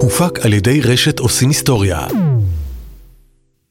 הופק 0.00 0.38
על 0.44 0.52
ידי 0.52 0.80
רשת 0.80 1.18
עושים 1.18 1.48
היסטוריה. 1.48 2.06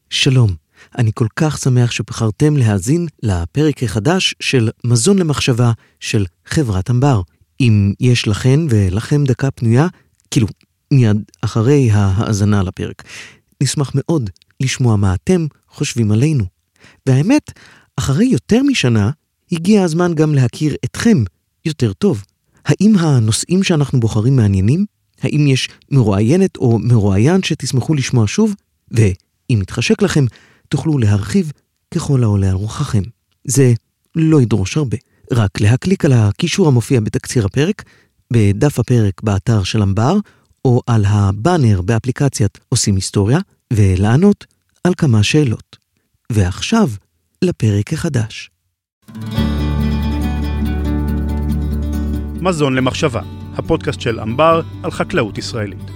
שלום, 0.10 0.56
אני 0.98 1.12
כל 1.14 1.28
כך 1.36 1.58
שמח 1.58 1.92
שבחרתם 1.92 2.58
להאזין 2.58 3.08
לפרק 3.24 3.84
החדש 3.84 4.36
של 4.40 4.70
מזון 4.84 5.20
למחשבה 5.20 5.72
של 6.00 6.26
חברת 6.46 6.90
אמבר. 6.90 7.22
אם 7.60 7.94
יש 8.00 8.28
לכן 8.28 8.60
ולכם 8.70 9.24
דקה 9.24 9.52
פנויה, 9.52 9.88
כאילו, 10.32 10.48
מיד 10.94 11.18
אחרי 11.42 11.92
ההאזנה 11.92 12.64
לפרק, 12.64 13.04
נשמח 13.64 13.92
מאוד 13.96 14.30
לשמוע 14.60 14.96
מה 14.96 15.14
אתם 15.14 15.46
חושבים 15.70 16.12
עלינו. 16.12 16.44
והאמת, 17.06 17.52
אחרי 17.98 18.26
יותר 18.26 18.64
משנה, 18.64 19.12
הגיע 19.52 19.84
הזמן 19.84 20.14
גם 20.14 20.36
להכיר 20.36 20.76
אתכם 20.86 21.24
יותר 21.66 21.94
טוב. 21.94 22.24
האם 22.66 22.96
הנושאים 22.98 23.64
שאנחנו 23.64 24.00
בוחרים 24.00 24.36
מעניינים? 24.36 24.93
האם 25.24 25.48
יש 25.48 25.70
מרואיינת 25.92 26.58
או 26.58 26.80
מרואיין 26.80 27.44
שתשמחו 27.44 27.94
לשמוע 27.94 28.24
שוב? 28.28 28.56
ואם 28.92 29.60
יתחשק 29.62 30.02
לכם, 30.02 30.26
תוכלו 30.70 30.98
להרחיב 30.98 31.52
ככל 31.96 32.24
העולה 32.24 32.50
על 32.50 32.56
רוחכם. 32.56 33.02
זה 33.46 33.74
לא 34.16 34.42
ידרוש 34.42 34.78
הרבה, 34.78 34.98
רק 35.32 35.62
להקליק 35.62 36.06
על 36.06 36.14
הקישור 36.14 36.68
המופיע 36.68 37.00
בתקציר 37.00 37.46
הפרק, 37.46 37.84
בדף 38.34 38.80
הפרק 38.80 39.22
באתר 39.24 39.64
של 39.64 39.82
אמבר, 39.82 40.18
או 40.66 40.82
על 40.88 41.06
הבאנר 41.08 41.82
באפליקציית 41.82 42.60
עושים 42.70 42.96
היסטוריה, 42.96 43.40
ולענות 43.74 44.46
על 44.84 44.94
כמה 44.98 45.24
שאלות. 45.24 45.78
ועכשיו, 46.30 46.90
לפרק 47.42 47.94
החדש. 47.94 48.50
מזון 52.42 52.76
למחשבה, 52.76 53.22
הפודקאסט 53.58 54.02
של 54.02 54.20
אמבר 54.20 54.62
על 54.84 54.92
חקלאות 54.92 55.38
ישראלית. 55.38 55.92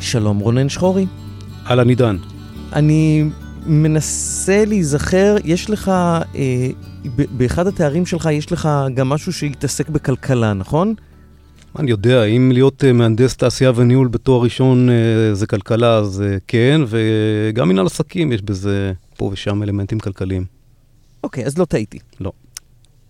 שלום 0.00 0.38
רונן 0.38 0.68
שחורי. 0.68 1.06
אהלן 1.66 1.88
עידן. 1.88 2.16
אני 2.72 3.24
מנסה 3.66 4.64
להיזכר, 4.64 5.36
יש 5.44 5.70
לך, 5.70 5.88
אה, 5.88 6.70
באחד 7.14 7.66
התארים 7.66 8.06
שלך 8.06 8.28
יש 8.32 8.52
לך 8.52 8.68
גם 8.94 9.08
משהו 9.08 9.32
שהתעסק 9.32 9.88
בכלכלה, 9.88 10.52
נכון? 10.52 10.94
אני 11.78 11.90
יודע, 11.90 12.24
אם 12.24 12.50
להיות 12.54 12.84
אה, 12.84 12.92
מהנדס 12.92 13.36
תעשייה 13.36 13.72
וניהול 13.76 14.08
בתואר 14.08 14.42
ראשון 14.42 14.88
אה, 14.90 15.34
זה 15.34 15.46
כלכלה, 15.46 15.96
אז 15.96 16.22
אה, 16.22 16.36
כן, 16.48 16.80
וגם 16.86 17.68
מנהל 17.68 17.86
עסקים 17.86 18.32
יש 18.32 18.42
בזה 18.42 18.92
פה 19.16 19.30
ושם 19.32 19.62
אלמנטים 19.62 19.98
כלכליים. 19.98 20.44
אוקיי, 21.24 21.46
אז 21.46 21.58
לא 21.58 21.64
טעיתי. 21.64 21.98
לא. 22.20 22.32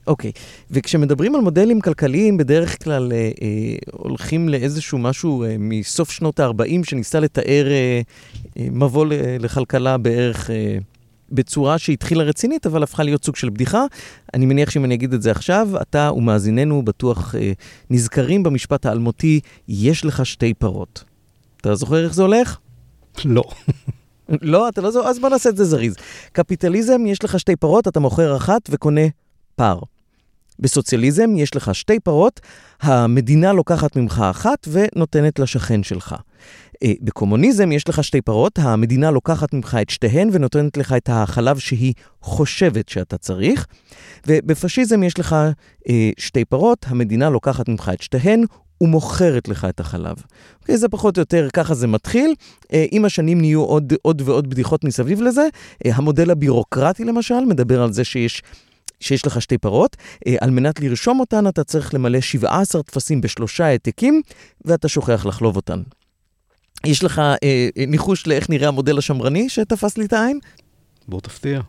אוקיי, 0.07 0.33
וכשמדברים 0.71 1.35
על 1.35 1.41
מודלים 1.41 1.81
כלכליים, 1.81 2.37
בדרך 2.37 2.85
כלל 2.85 3.13
אה, 3.13 3.31
אה, 3.43 3.77
הולכים 3.93 4.49
לאיזשהו 4.49 4.99
משהו 4.99 5.45
אה, 5.45 5.57
מסוף 5.59 6.11
שנות 6.11 6.41
ה-40, 6.41 6.85
שניסה 6.85 7.21
לתאר 7.21 7.67
אה, 7.71 8.01
אה, 8.59 8.67
מבוא 8.71 9.07
לכלכלה 9.41 9.99
בערך 9.99 10.51
אה, 10.51 10.79
בצורה 11.33 11.79
שהתחילה 11.79 12.25
רצינית, 12.25 12.67
אבל 12.67 12.83
הפכה 12.83 13.03
להיות 13.03 13.25
סוג 13.25 13.37
של 13.37 13.51
בדיחה. 13.51 13.85
אני 14.35 14.47
מניח 14.47 14.71
שאם 14.71 14.85
אני 14.85 14.95
אגיד 14.95 15.13
את 15.15 15.23
זה 15.23 15.31
עכשיו, 15.31 15.69
אתה 15.83 16.11
ומאזיננו 16.17 16.85
בטוח 16.85 17.35
אה, 17.35 17.53
נזכרים 17.91 18.43
במשפט 18.43 18.87
האלמותי, 18.87 19.41
יש 19.69 20.05
לך 20.05 20.27
שתי 20.27 20.55
פרות. 20.55 21.05
אתה 21.61 21.75
זוכר 21.75 22.05
איך 22.05 22.15
זה 22.15 22.23
הולך? 22.23 22.59
לא. 23.25 23.43
לא, 24.43 24.69
אתה 24.69 24.81
לא 24.81 24.91
זוכר? 24.91 25.09
אז 25.09 25.19
בוא 25.19 25.29
נעשה 25.29 25.49
את 25.49 25.57
זה 25.57 25.65
זריז. 25.65 25.97
קפיטליזם, 26.33 27.07
יש 27.07 27.25
לך 27.25 27.39
שתי 27.39 27.57
פרות, 27.57 27.89
אתה 27.89 28.01
מוכר 28.01 28.37
אחת 28.37 28.61
וקונה 28.71 29.07
פר. 29.61 29.79
בסוציאליזם 30.59 31.37
יש 31.37 31.57
לך 31.57 31.75
שתי 31.75 32.01
פרות, 32.01 32.41
המדינה 32.81 33.53
לוקחת 33.53 33.97
ממך 33.97 34.25
אחת 34.31 34.69
ונותנת 34.71 35.39
לשכן 35.39 35.83
שלך. 35.83 36.15
אה, 36.83 36.93
בקומוניזם 37.01 37.73
יש 37.73 37.89
לך 37.89 38.05
שתי 38.05 38.21
פרות, 38.21 38.59
המדינה 38.59 39.11
לוקחת 39.11 39.55
ממך 39.55 39.79
את 39.83 39.91
שתיהן 39.91 40.29
ונותנת 40.33 40.77
לך 40.77 40.93
את 40.93 41.09
החלב 41.13 41.59
שהיא 41.59 41.95
חושבת 42.23 42.89
שאתה 42.89 43.19
צריך. 43.19 43.67
ובפשיזם 44.27 45.03
יש 45.03 45.19
לך 45.19 45.37
אה, 45.89 46.11
שתי 46.19 46.45
פרות, 46.45 46.87
המדינה 46.89 47.31
לוקחת 47.31 47.69
ממך 47.69 47.91
את 47.95 48.03
שתיהן 48.03 48.45
ומוכרת 48.81 49.49
לך 49.49 49.65
את 49.65 49.81
החלב. 49.81 50.17
אוקיי, 50.61 50.77
זה 50.77 50.89
פחות 50.89 51.17
או 51.17 51.21
יותר, 51.21 51.49
ככה 51.53 51.75
זה 51.75 51.87
מתחיל. 51.87 52.35
אה, 52.73 52.87
עם 52.91 53.05
השנים 53.05 53.41
נהיו 53.41 53.63
עוד, 53.63 53.93
עוד 54.03 54.23
ועוד 54.25 54.51
בדיחות 54.51 54.85
מסביב 54.85 55.23
לזה. 55.23 55.49
המודל 55.85 56.31
הבירוקרטי 56.31 57.05
למשל 57.05 57.41
מדבר 57.41 57.83
על 57.83 57.93
זה 57.93 58.05
שיש 58.05 58.43
שיש 59.01 59.27
לך 59.27 59.43
שתי 59.43 59.59
פרות, 59.59 59.97
אה, 60.27 60.37
על 60.41 60.51
מנת 60.51 60.81
לרשום 60.81 61.21
אותן 61.21 61.47
אתה 61.47 61.65
צריך 61.65 61.95
למלא 61.95 62.21
17 62.21 62.83
טפסים 62.83 63.21
בשלושה 63.21 63.67
העתקים, 63.67 64.23
ואתה 64.65 64.89
שוכח 64.89 65.27
לחלוב 65.27 65.57
אותן. 65.57 65.83
יש 66.87 67.05
לך 67.05 67.19
אה, 67.19 67.35
אה, 67.43 67.69
ניחוש 67.87 68.27
לאיך 68.27 68.51
נראה 68.51 68.69
המודל 68.69 68.99
השמרני 68.99 69.49
שתפס 69.49 69.99
לי 69.99 70.05
את 70.05 70.13
העין? 70.13 70.39
בוא 71.09 71.21
תפתיע. 71.21 71.61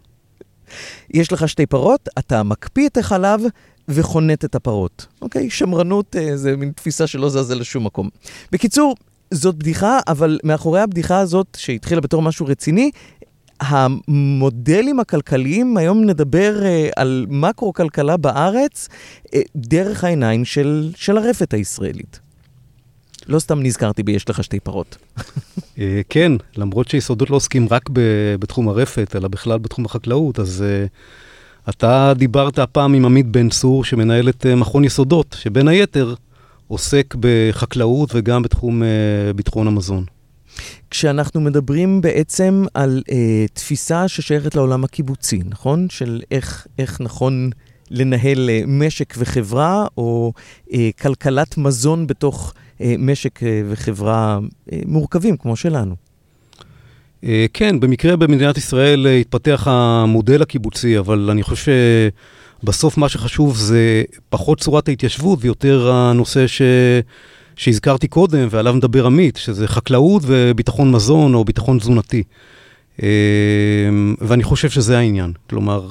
יש 1.13 1.31
לך 1.31 1.49
שתי 1.49 1.65
פרות, 1.65 2.09
אתה 2.19 2.43
מקפיא 2.43 2.87
את 2.87 2.97
החלב 2.97 3.41
וחונט 3.87 4.45
את 4.45 4.55
הפרות. 4.55 5.07
אוקיי? 5.21 5.49
שמרנות 5.49 6.15
אה, 6.15 6.37
זה 6.37 6.57
מין 6.57 6.71
תפיסה 6.71 7.07
שלא 7.07 7.29
זזה 7.29 7.55
לשום 7.55 7.85
מקום. 7.85 8.09
בקיצור, 8.51 8.95
זאת 9.31 9.55
בדיחה, 9.55 9.99
אבל 10.07 10.39
מאחורי 10.43 10.81
הבדיחה 10.81 11.19
הזאת, 11.19 11.57
שהתחילה 11.59 12.01
בתור 12.01 12.21
משהו 12.21 12.45
רציני, 12.45 12.91
המודלים 13.61 14.99
הכלכליים, 14.99 15.77
היום 15.77 16.05
נדבר 16.05 16.59
uh, 16.61 16.91
על 16.95 17.25
מקרו-כלכלה 17.29 18.17
בארץ 18.17 18.87
uh, 19.25 19.29
דרך 19.55 20.03
העיניים 20.03 20.45
של, 20.45 20.91
של 20.95 21.17
הרפת 21.17 21.53
הישראלית. 21.53 22.19
לא 23.27 23.39
סתם 23.39 23.63
נזכרתי 23.63 24.03
ב"יש 24.03 24.29
לך 24.29 24.43
שתי 24.43 24.59
פרות". 24.59 24.97
uh, 25.17 25.79
כן, 26.09 26.31
למרות 26.57 26.87
שיסודות 26.87 27.29
לא 27.29 27.35
עוסקים 27.35 27.67
רק 27.71 27.89
ב- 27.93 28.35
בתחום 28.39 28.69
הרפת, 28.69 29.15
אלא 29.15 29.27
בכלל 29.27 29.57
בתחום 29.57 29.85
החקלאות, 29.85 30.39
אז 30.39 30.63
uh, 30.63 31.69
אתה 31.69 32.13
דיברת 32.15 32.59
הפעם 32.59 32.93
עם 32.93 33.05
עמית 33.05 33.27
בן 33.27 33.49
צור, 33.49 33.83
שמנהל 33.83 34.29
את 34.29 34.45
מכון 34.45 34.83
יסודות, 34.83 35.35
שבין 35.39 35.67
היתר 35.67 36.13
עוסק 36.67 37.15
בחקלאות 37.19 38.09
וגם 38.13 38.43
בתחום 38.43 38.81
ביטחון 39.35 39.67
המזון. 39.67 40.05
כשאנחנו 40.89 41.41
מדברים 41.41 42.01
בעצם 42.01 42.63
על 42.73 43.03
אה, 43.11 43.45
תפיסה 43.53 44.07
ששייכת 44.07 44.55
לעולם 44.55 44.83
הקיבוצי, 44.83 45.41
נכון? 45.49 45.87
של 45.89 46.21
איך, 46.31 46.67
איך 46.79 47.01
נכון 47.01 47.49
לנהל 47.91 48.49
אה, 48.49 48.61
משק 48.67 49.13
וחברה, 49.17 49.85
או 49.97 50.33
אה, 50.73 50.89
כלכלת 51.01 51.57
מזון 51.57 52.07
בתוך 52.07 52.53
אה, 52.81 52.95
משק 52.99 53.43
אה, 53.43 53.61
וחברה 53.69 54.39
אה, 54.71 54.79
מורכבים 54.85 55.37
כמו 55.37 55.55
שלנו. 55.55 55.95
אה, 57.23 57.45
כן, 57.53 57.79
במקרה 57.79 58.15
במדינת 58.15 58.57
ישראל 58.57 59.07
אה, 59.07 59.17
התפתח 59.17 59.67
המודל 59.67 60.41
הקיבוצי, 60.41 60.99
אבל 60.99 61.29
אני 61.31 61.43
חושב 61.43 61.71
שבסוף 62.63 62.97
מה 62.97 63.09
שחשוב 63.09 63.57
זה 63.57 64.03
פחות 64.29 64.59
צורת 64.59 64.87
ההתיישבות 64.87 65.39
ויותר 65.41 65.91
הנושא 65.91 66.47
ש... 66.47 66.61
שהזכרתי 67.55 68.07
קודם, 68.07 68.47
ועליו 68.51 68.73
מדבר 68.73 69.05
עמית, 69.05 69.37
שזה 69.37 69.67
חקלאות 69.67 70.23
וביטחון 70.25 70.91
מזון 70.91 71.33
או 71.33 71.45
ביטחון 71.45 71.79
תזונתי. 71.79 72.23
אמ, 73.01 74.15
ואני 74.21 74.43
חושב 74.43 74.69
שזה 74.69 74.97
העניין. 74.97 75.33
כלומר, 75.49 75.87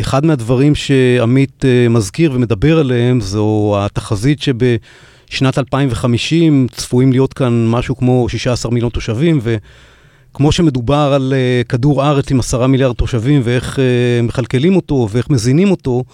אחד 0.00 0.26
מהדברים 0.26 0.74
שעמית 0.74 1.64
אה, 1.64 1.88
מזכיר 1.88 2.32
ומדבר 2.34 2.78
עליהם 2.78 3.20
זו 3.20 3.74
התחזית 3.78 4.42
שבשנת 4.42 5.58
2050 5.58 6.66
צפויים 6.70 7.12
להיות 7.12 7.32
כאן 7.32 7.66
משהו 7.68 7.96
כמו 7.96 8.28
16 8.28 8.72
מיליון 8.72 8.90
תושבים, 8.90 9.40
וכמו 9.42 10.52
שמדובר 10.52 11.12
על 11.14 11.34
אה, 11.36 11.62
כדור 11.68 12.04
ארץ 12.04 12.30
עם 12.30 12.40
10 12.40 12.66
מיליארד 12.66 12.94
תושבים 12.94 13.40
ואיך 13.44 13.78
אה, 13.78 14.22
מכלכלים 14.22 14.76
אותו 14.76 15.08
ואיך 15.10 15.30
מזינים 15.30 15.70
אותו, 15.70 16.04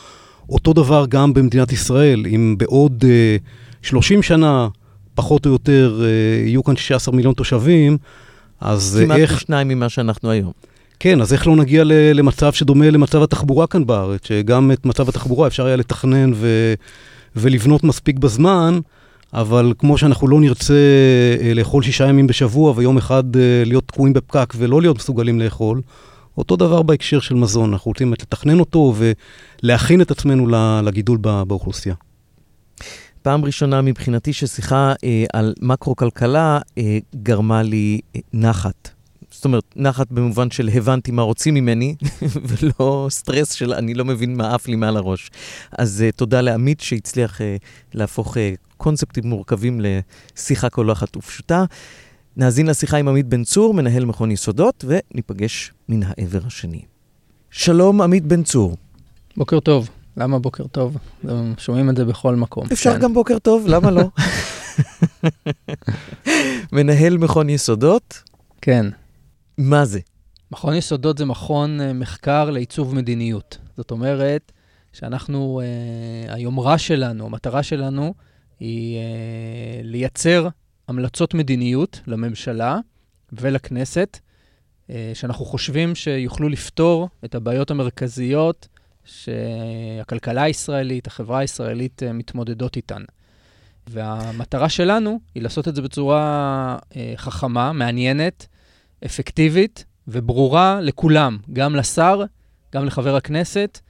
אותו 0.48 0.72
דבר 0.72 1.04
גם 1.08 1.34
במדינת 1.34 1.72
ישראל, 1.72 2.26
אם 2.26 2.54
בעוד 2.58 3.04
30 3.82 4.22
שנה 4.22 4.68
פחות 5.14 5.46
או 5.46 5.50
יותר 5.50 6.00
אה, 6.04 6.08
יהיו 6.46 6.64
כאן 6.64 6.76
16 6.76 7.14
מיליון 7.14 7.34
תושבים, 7.34 7.98
אז 8.60 9.00
כמעט 9.04 9.18
איך... 9.18 9.30
כמעט 9.30 9.42
שניים 9.42 9.68
ממה 9.68 9.88
שאנחנו 9.88 10.30
היום. 10.30 10.52
כן, 10.98 11.20
אז 11.20 11.32
איך 11.32 11.46
לא 11.46 11.56
נגיע 11.56 11.84
למצב 12.14 12.52
שדומה 12.52 12.90
למצב 12.90 13.22
התחבורה 13.22 13.66
כאן 13.66 13.86
בארץ, 13.86 14.20
שגם 14.26 14.72
את 14.72 14.86
מצב 14.86 15.08
התחבורה 15.08 15.46
אפשר 15.46 15.66
היה 15.66 15.76
לתכנן 15.76 16.32
ו... 16.34 16.74
ולבנות 17.36 17.84
מספיק 17.84 18.18
בזמן, 18.18 18.78
אבל 19.32 19.72
כמו 19.78 19.98
שאנחנו 19.98 20.28
לא 20.28 20.40
נרצה 20.40 20.74
אה, 21.40 21.54
לאכול 21.54 21.82
שישה 21.82 22.08
ימים 22.08 22.26
בשבוע 22.26 22.72
ויום 22.76 22.96
אחד 22.96 23.36
אה, 23.36 23.62
להיות 23.66 23.88
תקועים 23.88 24.12
בפקק 24.12 24.54
ולא 24.56 24.80
להיות 24.80 24.96
מסוגלים 24.96 25.40
לאכול, 25.40 25.80
אותו 26.38 26.56
דבר 26.56 26.82
בהקשר 26.82 27.20
של 27.20 27.34
מזון, 27.34 27.72
אנחנו 27.72 27.88
רוצים 27.88 28.12
לתכנן 28.12 28.60
אותו 28.60 28.94
ולהכין 29.62 30.00
את 30.00 30.10
עצמנו 30.10 30.46
לגידול 30.84 31.18
באוכלוסייה. 31.46 31.94
פעם 33.22 33.44
ראשונה 33.44 33.82
מבחינתי 33.82 34.32
ששיחה 34.32 34.92
אה, 35.04 35.24
על 35.32 35.54
מקרו-כלכלה 35.60 36.58
אה, 36.78 36.98
גרמה 37.22 37.62
לי 37.62 38.00
אה, 38.16 38.20
נחת. 38.32 38.90
זאת 39.30 39.44
אומרת, 39.44 39.64
נחת 39.76 40.10
במובן 40.10 40.50
של 40.50 40.70
הבנתי 40.74 41.10
מה 41.10 41.22
רוצים 41.22 41.54
ממני, 41.54 41.94
ולא 42.48 43.06
סטרס 43.10 43.52
של 43.52 43.72
אני 43.72 43.94
לא 43.94 44.04
מבין 44.04 44.36
מה 44.36 44.54
עף 44.54 44.68
לי 44.68 44.76
מעל 44.76 44.96
הראש. 44.96 45.30
אז 45.78 46.04
uh, 46.08 46.16
תודה 46.16 46.40
לעמית 46.40 46.80
שהצליח 46.80 47.40
uh, 47.40 47.44
להפוך 47.94 48.36
uh, 48.36 48.40
קונספטים 48.76 49.26
מורכבים 49.26 49.80
לשיחה 49.80 50.70
קולחת 50.70 51.16
ופשוטה. 51.16 51.64
נאזין 52.36 52.66
לשיחה 52.66 52.96
עם 52.96 53.08
עמית 53.08 53.26
בן 53.26 53.44
צור, 53.44 53.74
מנהל 53.74 54.04
מכון 54.04 54.30
יסודות, 54.30 54.84
וניפגש 54.88 55.72
מן 55.88 56.00
העבר 56.02 56.40
השני. 56.46 56.82
שלום, 57.50 58.00
עמית 58.00 58.24
בן 58.24 58.42
צור. 58.42 58.76
בוקר 59.36 59.60
טוב. 59.60 59.88
למה 60.16 60.38
בוקר 60.38 60.66
טוב? 60.66 60.96
שומעים 61.58 61.90
את 61.90 61.96
זה 61.96 62.04
בכל 62.04 62.36
מקום. 62.36 62.64
אפשר 62.72 62.92
כן. 62.92 63.00
גם 63.00 63.14
בוקר 63.14 63.38
טוב, 63.38 63.66
למה 63.66 63.90
לא? 63.90 64.02
מנהל 66.72 67.18
מכון 67.18 67.50
יסודות? 67.50 68.22
כן. 68.60 68.86
מה 69.58 69.84
זה? 69.84 70.00
מכון 70.52 70.74
יסודות 70.74 71.18
זה 71.18 71.24
מכון 71.24 71.80
אה, 71.80 71.92
מחקר 71.92 72.50
לעיצוב 72.50 72.94
מדיניות. 72.94 73.58
זאת 73.76 73.90
אומרת 73.90 74.52
שאנחנו, 74.92 75.60
אה, 75.64 76.34
היומרה 76.34 76.78
שלנו, 76.78 77.26
המטרה 77.26 77.62
שלנו 77.62 78.14
היא 78.60 78.98
אה, 78.98 79.80
לייצר 79.82 80.48
המלצות 80.88 81.34
מדיניות 81.34 82.00
לממשלה 82.06 82.78
ולכנסת, 83.32 84.18
שאנחנו 85.14 85.44
חושבים 85.44 85.94
שיוכלו 85.94 86.48
לפתור 86.48 87.08
את 87.24 87.34
הבעיות 87.34 87.70
המרכזיות 87.70 88.68
שהכלכלה 89.04 90.42
הישראלית, 90.42 91.06
החברה 91.06 91.38
הישראלית 91.38 92.02
מתמודדות 92.14 92.76
איתן. 92.76 93.02
והמטרה 93.86 94.68
שלנו 94.68 95.20
היא 95.34 95.42
לעשות 95.42 95.68
את 95.68 95.74
זה 95.74 95.82
בצורה 95.82 96.76
חכמה, 97.16 97.72
מעניינת, 97.72 98.46
אפקטיבית 99.06 99.84
וברורה 100.08 100.80
לכולם, 100.80 101.38
גם 101.52 101.76
לשר, 101.76 102.22
גם 102.74 102.84
לחבר 102.84 103.16
הכנסת, 103.16 103.80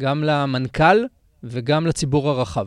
גם 0.00 0.24
למנכ"ל 0.24 1.04
וגם 1.44 1.86
לציבור 1.86 2.28
הרחב. 2.28 2.66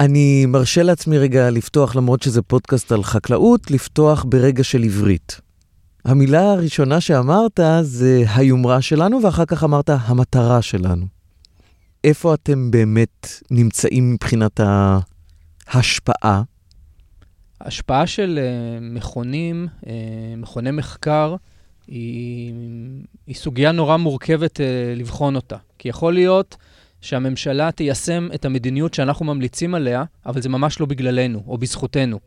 אני 0.00 0.46
מרשה 0.46 0.82
לעצמי 0.82 1.18
רגע 1.18 1.50
לפתוח, 1.50 1.96
למרות 1.96 2.22
שזה 2.22 2.42
פודקאסט 2.42 2.92
על 2.92 3.02
חקלאות, 3.02 3.70
לפתוח 3.70 4.24
ברגע 4.28 4.64
של 4.64 4.82
עברית. 4.82 5.40
המילה 6.04 6.52
הראשונה 6.52 7.00
שאמרת 7.00 7.60
זה 7.82 8.24
היומרה 8.34 8.82
שלנו, 8.82 9.22
ואחר 9.22 9.44
כך 9.44 9.64
אמרת 9.64 9.90
המטרה 9.92 10.62
שלנו. 10.62 11.06
איפה 12.04 12.34
אתם 12.34 12.70
באמת 12.70 13.26
נמצאים 13.50 14.12
מבחינת 14.12 14.60
ההשפעה? 15.68 16.42
ההשפעה 17.60 18.06
של 18.06 18.38
uh, 18.38 18.84
מכונים, 18.94 19.68
uh, 19.80 19.86
מכוני 20.36 20.70
מחקר, 20.70 21.36
היא, 21.86 22.54
היא 23.26 23.34
סוגיה 23.34 23.72
נורא 23.72 23.96
מורכבת 23.96 24.56
uh, 24.56 24.62
לבחון 24.98 25.36
אותה. 25.36 25.56
כי 25.78 25.88
יכול 25.88 26.14
להיות 26.14 26.56
שהממשלה 27.00 27.72
תיישם 27.72 28.28
את 28.34 28.44
המדיניות 28.44 28.94
שאנחנו 28.94 29.24
ממליצים 29.24 29.74
עליה, 29.74 30.04
אבל 30.26 30.42
זה 30.42 30.48
ממש 30.48 30.80
לא 30.80 30.86
בגללנו 30.86 31.42
או 31.46 31.58
בזכותנו. 31.58 32.18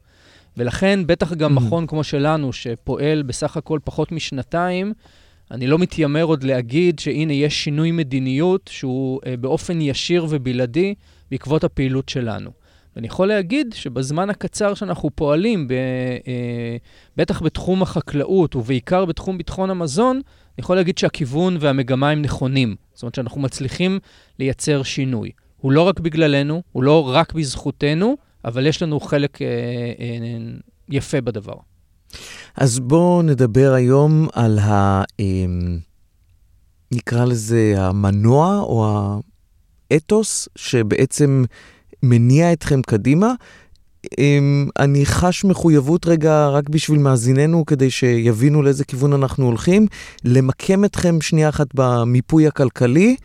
ולכן, 0.57 0.99
בטח 1.07 1.33
גם 1.33 1.57
mm-hmm. 1.57 1.61
מכון 1.61 1.87
כמו 1.87 2.03
שלנו, 2.03 2.53
שפועל 2.53 3.23
בסך 3.23 3.57
הכל 3.57 3.79
פחות 3.83 4.11
משנתיים, 4.11 4.93
אני 5.51 5.67
לא 5.67 5.79
מתיימר 5.79 6.23
עוד 6.23 6.43
להגיד 6.43 6.99
שהנה 6.99 7.33
יש 7.33 7.63
שינוי 7.63 7.91
מדיניות 7.91 8.69
שהוא 8.73 9.21
uh, 9.21 9.37
באופן 9.39 9.81
ישיר 9.81 10.25
ובלעדי 10.29 10.95
בעקבות 11.31 11.63
הפעילות 11.63 12.09
שלנו. 12.09 12.51
ואני 12.95 13.07
יכול 13.07 13.27
להגיד 13.27 13.73
שבזמן 13.73 14.29
הקצר 14.29 14.73
שאנחנו 14.73 15.09
פועלים, 15.15 15.67
ב, 15.67 15.71
אה, 15.71 16.77
בטח 17.17 17.41
בתחום 17.41 17.81
החקלאות 17.81 18.55
ובעיקר 18.55 19.05
בתחום 19.05 19.37
ביטחון 19.37 19.69
המזון, 19.69 20.15
אני 20.15 20.61
יכול 20.63 20.75
להגיד 20.75 20.97
שהכיוון 20.97 21.57
והמגמה 21.59 22.09
הם 22.09 22.21
נכונים. 22.21 22.75
זאת 22.93 23.03
אומרת 23.03 23.15
שאנחנו 23.15 23.41
מצליחים 23.41 23.99
לייצר 24.39 24.83
שינוי. 24.83 25.31
הוא 25.57 25.71
לא 25.71 25.81
רק 25.81 25.99
בגללנו, 25.99 26.61
הוא 26.71 26.83
לא 26.83 27.09
רק 27.09 27.33
בזכותנו, 27.33 28.17
אבל 28.45 28.67
יש 28.67 28.81
לנו 28.81 28.99
חלק 28.99 29.41
אה, 29.41 29.47
אה, 29.99 30.37
יפה 30.89 31.21
בדבר. 31.21 31.55
אז 32.57 32.79
בואו 32.79 33.21
נדבר 33.21 33.73
היום 33.73 34.27
על 34.33 34.59
ה... 34.59 35.03
אה, 35.19 35.25
נקרא 36.91 37.25
לזה 37.25 37.73
המנוע 37.77 38.59
או 38.59 38.87
האתוס 39.91 40.49
שבעצם 40.55 41.43
מניע 42.03 42.53
אתכם 42.53 42.81
קדימה. 42.81 43.33
אמ, 44.17 44.67
אני 44.79 45.05
חש 45.05 45.45
מחויבות 45.45 46.05
רגע 46.05 46.47
רק 46.47 46.69
בשביל 46.69 46.99
מאזיננו, 46.99 47.65
כדי 47.65 47.91
שיבינו 47.91 48.61
לאיזה 48.61 48.85
כיוון 48.85 49.13
אנחנו 49.13 49.45
הולכים, 49.45 49.87
למקם 50.23 50.85
אתכם 50.85 51.21
שנייה 51.21 51.49
אחת 51.49 51.67
במיפוי 51.73 52.47
הכלכלי. 52.47 53.15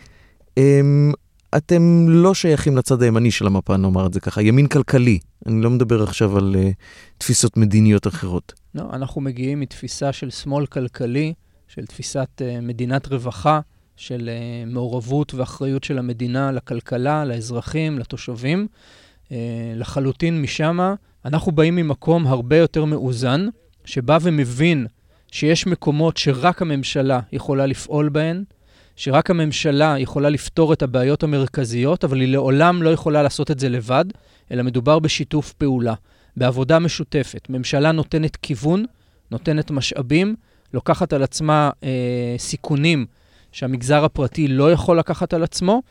אתם 1.56 2.06
לא 2.08 2.35
שייכים 2.35 2.76
לצד 2.76 3.02
הימני 3.02 3.31
של 3.31 3.47
המפה, 3.47 3.76
נאמר 3.76 4.06
את 4.06 4.12
זה 4.12 4.20
ככה, 4.20 4.43
ימין 4.43 4.67
כלכלי. 4.67 5.19
אני 5.47 5.62
לא 5.62 5.70
מדבר 5.70 6.02
עכשיו 6.02 6.37
על 6.38 6.56
uh, 6.58 6.75
תפיסות 7.19 7.56
מדיניות 7.56 8.06
אחרות. 8.06 8.52
לא, 8.75 8.82
אנחנו 8.93 9.20
מגיעים 9.20 9.61
מתפיסה 9.61 10.12
של 10.12 10.31
שמאל 10.31 10.67
כלכלי, 10.67 11.35
של 11.69 11.87
תפיסת 11.87 12.29
uh, 12.38 12.61
מדינת 12.62 13.06
רווחה, 13.06 13.61
של 13.97 14.31
uh, 14.31 14.73
מעורבות 14.73 15.35
ואחריות 15.35 15.85
של 15.85 15.99
המדינה 15.99 16.52
לכלכלה, 16.52 17.25
לאזרחים, 17.25 17.99
לתושבים. 17.99 18.67
Uh, 19.25 19.32
לחלוטין 19.76 20.43
משם, 20.43 20.79
אנחנו 21.25 21.53
באים 21.53 21.76
ממקום 21.76 22.26
הרבה 22.26 22.56
יותר 22.56 22.85
מאוזן, 22.85 23.46
שבא 23.85 24.19
ומבין 24.23 24.87
שיש 25.32 25.67
מקומות 25.67 26.17
שרק 26.17 26.62
הממשלה 26.62 27.20
יכולה 27.32 27.67
לפעול 27.67 28.08
בהן, 28.08 28.44
שרק 29.00 29.31
הממשלה 29.31 29.94
יכולה 29.99 30.29
לפתור 30.29 30.73
את 30.73 30.82
הבעיות 30.82 31.23
המרכזיות, 31.23 32.05
אבל 32.05 32.20
היא 32.20 32.29
לעולם 32.29 32.82
לא 32.82 32.91
יכולה 32.91 33.23
לעשות 33.23 33.50
את 33.50 33.58
זה 33.58 33.69
לבד, 33.69 34.05
אלא 34.50 34.62
מדובר 34.62 34.99
בשיתוף 34.99 35.52
פעולה, 35.52 35.94
בעבודה 36.37 36.79
משותפת. 36.79 37.47
ממשלה 37.50 37.93
נותנת 37.93 38.37
כיוון, 38.37 38.85
נותנת 39.31 39.70
משאבים, 39.70 40.37
לוקחת 40.75 41.12
על 41.12 41.23
עצמה 41.23 41.70
אה, 41.85 42.35
סיכונים 42.38 43.06
שהמגזר 43.52 44.05
הפרטי 44.05 44.49
לא 44.49 44.73
יכול 44.73 44.99
לקחת 44.99 45.35
על 45.35 45.43
עצמו, 45.43 45.82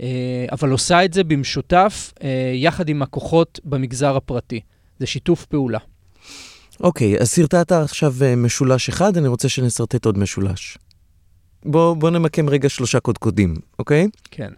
אה, 0.00 0.46
אבל 0.52 0.70
עושה 0.70 1.04
את 1.04 1.12
זה 1.12 1.24
במשותף 1.24 2.12
אה, 2.22 2.52
יחד 2.54 2.88
עם 2.88 3.02
הכוחות 3.02 3.60
במגזר 3.64 4.16
הפרטי. 4.16 4.60
זה 4.98 5.06
שיתוף 5.06 5.44
פעולה. 5.44 5.78
אוקיי, 6.80 7.18
אז 7.20 7.28
סרטטת 7.28 7.72
עכשיו 7.72 8.14
אה, 8.22 8.36
משולש 8.36 8.88
אחד, 8.88 9.16
אני 9.16 9.28
רוצה 9.28 9.48
שנשרטט 9.48 10.04
עוד 10.04 10.18
משולש. 10.18 10.78
בוא, 11.64 11.94
בוא 11.94 12.10
נמקם 12.10 12.48
רגע 12.48 12.68
שלושה 12.68 13.00
קודקודים, 13.00 13.54
אוקיי? 13.78 14.08
כן. 14.30 14.50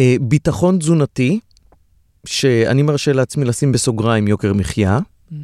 Uh, 0.00 0.04
ביטחון 0.20 0.78
תזונתי, 0.78 1.40
שאני 2.26 2.82
מרשה 2.82 3.12
לעצמי 3.12 3.44
לשים 3.44 3.72
בסוגריים 3.72 4.28
יוקר 4.28 4.52
מחיה. 4.52 4.98
Mm-hmm. 4.98 5.34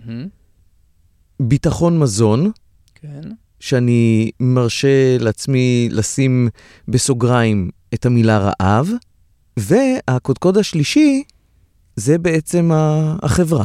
ביטחון 1.41 1.99
מזון. 1.99 2.51
כן. 2.95 3.21
שאני 3.61 4.31
מרשה 4.41 5.19
לעצמי 5.19 5.89
לשים 5.91 6.49
בסוגריים 6.89 7.71
את 7.95 8.07
המילה 8.07 8.39
רעב, 8.39 8.89
והקודקוד 9.57 10.59
השלישי 10.59 11.23
זה 11.97 12.19
בעצם 12.19 12.71
החברה. 13.23 13.65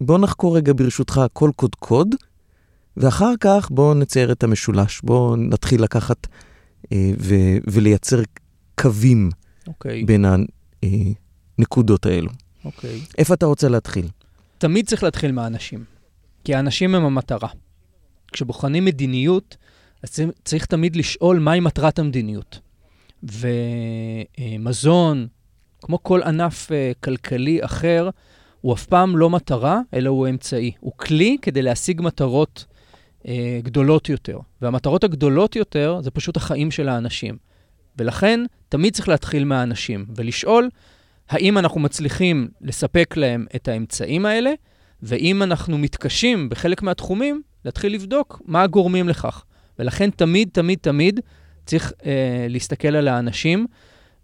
בוא 0.00 0.18
נחקור 0.18 0.56
רגע 0.56 0.72
ברשותך 0.76 1.20
כל 1.32 1.50
קודקוד, 1.56 2.14
ואחר 2.96 3.32
כך 3.40 3.70
בואו 3.70 3.94
נצייר 3.94 4.32
את 4.32 4.42
המשולש. 4.42 5.00
בואו 5.04 5.36
נתחיל 5.36 5.82
לקחת 5.82 6.26
אה, 6.92 7.10
ו- 7.18 7.58
ולייצר 7.66 8.22
קווים 8.80 9.30
okay. 9.32 9.68
אוקיי. 9.68 10.04
בין 10.04 10.24
הנקודות 11.58 12.06
האלו. 12.06 12.30
אוקיי. 12.64 13.00
Okay. 13.00 13.14
איפה 13.18 13.34
אתה 13.34 13.46
רוצה 13.46 13.68
להתחיל? 13.68 14.08
תמיד 14.58 14.86
צריך 14.86 15.02
להתחיל 15.02 15.32
מהאנשים, 15.32 15.84
כי 16.44 16.54
האנשים 16.54 16.94
הם 16.94 17.04
המטרה. 17.04 17.48
כשבוחנים 18.32 18.84
מדיניות, 18.84 19.56
אז 20.02 20.20
צריך 20.44 20.66
תמיד 20.66 20.96
לשאול 20.96 21.38
מהי 21.38 21.60
מטרת 21.60 21.98
המדיניות. 21.98 22.60
ומזון, 23.22 25.26
כמו 25.82 26.02
כל 26.02 26.22
ענף 26.22 26.72
אה, 26.72 26.92
כלכלי 27.00 27.64
אחר, 27.64 28.10
הוא 28.60 28.74
אף 28.74 28.86
פעם 28.86 29.16
לא 29.16 29.30
מטרה, 29.30 29.80
אלא 29.94 30.10
הוא 30.10 30.28
אמצעי. 30.28 30.72
הוא 30.80 30.92
כלי 30.96 31.36
כדי 31.42 31.62
להשיג 31.62 32.02
מטרות 32.02 32.64
גדולות 33.62 34.08
יותר. 34.08 34.38
והמטרות 34.62 35.04
הגדולות 35.04 35.56
יותר 35.56 35.98
זה 36.02 36.10
פשוט 36.10 36.36
החיים 36.36 36.70
של 36.70 36.88
האנשים. 36.88 37.36
ולכן, 37.98 38.40
תמיד 38.68 38.94
צריך 38.94 39.08
להתחיל 39.08 39.44
מהאנשים 39.44 40.06
ולשאול 40.16 40.68
האם 41.28 41.58
אנחנו 41.58 41.80
מצליחים 41.80 42.48
לספק 42.60 43.16
להם 43.16 43.46
את 43.56 43.68
האמצעים 43.68 44.26
האלה, 44.26 44.52
ואם 45.02 45.42
אנחנו 45.42 45.78
מתקשים 45.78 46.48
בחלק 46.48 46.82
מהתחומים, 46.82 47.42
להתחיל 47.64 47.94
לבדוק 47.94 48.42
מה 48.44 48.62
הגורמים 48.62 49.08
לכך. 49.08 49.44
ולכן 49.78 50.10
תמיד, 50.10 50.48
תמיד, 50.52 50.78
תמיד 50.82 51.20
צריך 51.66 51.92
אה, 52.06 52.46
להסתכל 52.48 52.96
על 52.96 53.08
האנשים. 53.08 53.66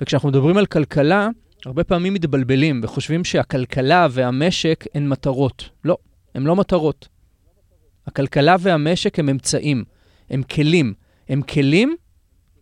וכשאנחנו 0.01 0.29
מדברים 0.29 0.57
על 0.57 0.67
כלכלה, 0.67 1.29
הרבה 1.67 1.85
פעמים 1.85 2.15
מתבלבלים 2.15 2.81
וחושבים 2.85 3.25
שהכלכלה 3.25 4.07
והמשק 4.11 4.85
הן 4.95 5.09
מטרות. 5.09 5.69
לא, 5.85 5.97
הן 6.35 6.43
לא 6.43 6.57
מטרות. 6.57 7.09
הכלכלה 8.07 8.57
והמשק 8.61 9.19
הם 9.19 9.29
אמצעים, 9.29 9.85
הם 10.31 10.43
כלים. 10.43 10.95
הם 11.29 11.43
כלים 11.43 11.97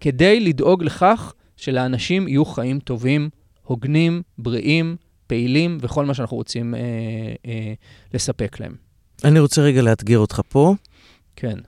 כדי 0.01 0.41
לדאוג 0.41 0.85
לכך 0.85 1.35
שלאנשים 1.57 2.29
יהיו 2.29 2.45
חיים 2.45 2.81
טובים, 2.81 3.31
הוגנים, 3.63 4.23
בריאים, 4.39 4.97
פעילים, 5.27 5.79
וכל 5.81 6.05
מה 6.05 6.15
שאנחנו 6.15 6.37
רוצים 6.37 6.75
אה, 6.75 6.81
אה, 7.47 7.73
לספק 8.15 8.61
להם. 8.61 8.75
אני 9.25 9.39
רוצה 9.41 9.63
רגע 9.63 9.83
לאתגר 9.83 10.19
אותך 10.19 10.41
פה. 10.49 10.75
כן. 11.37 11.59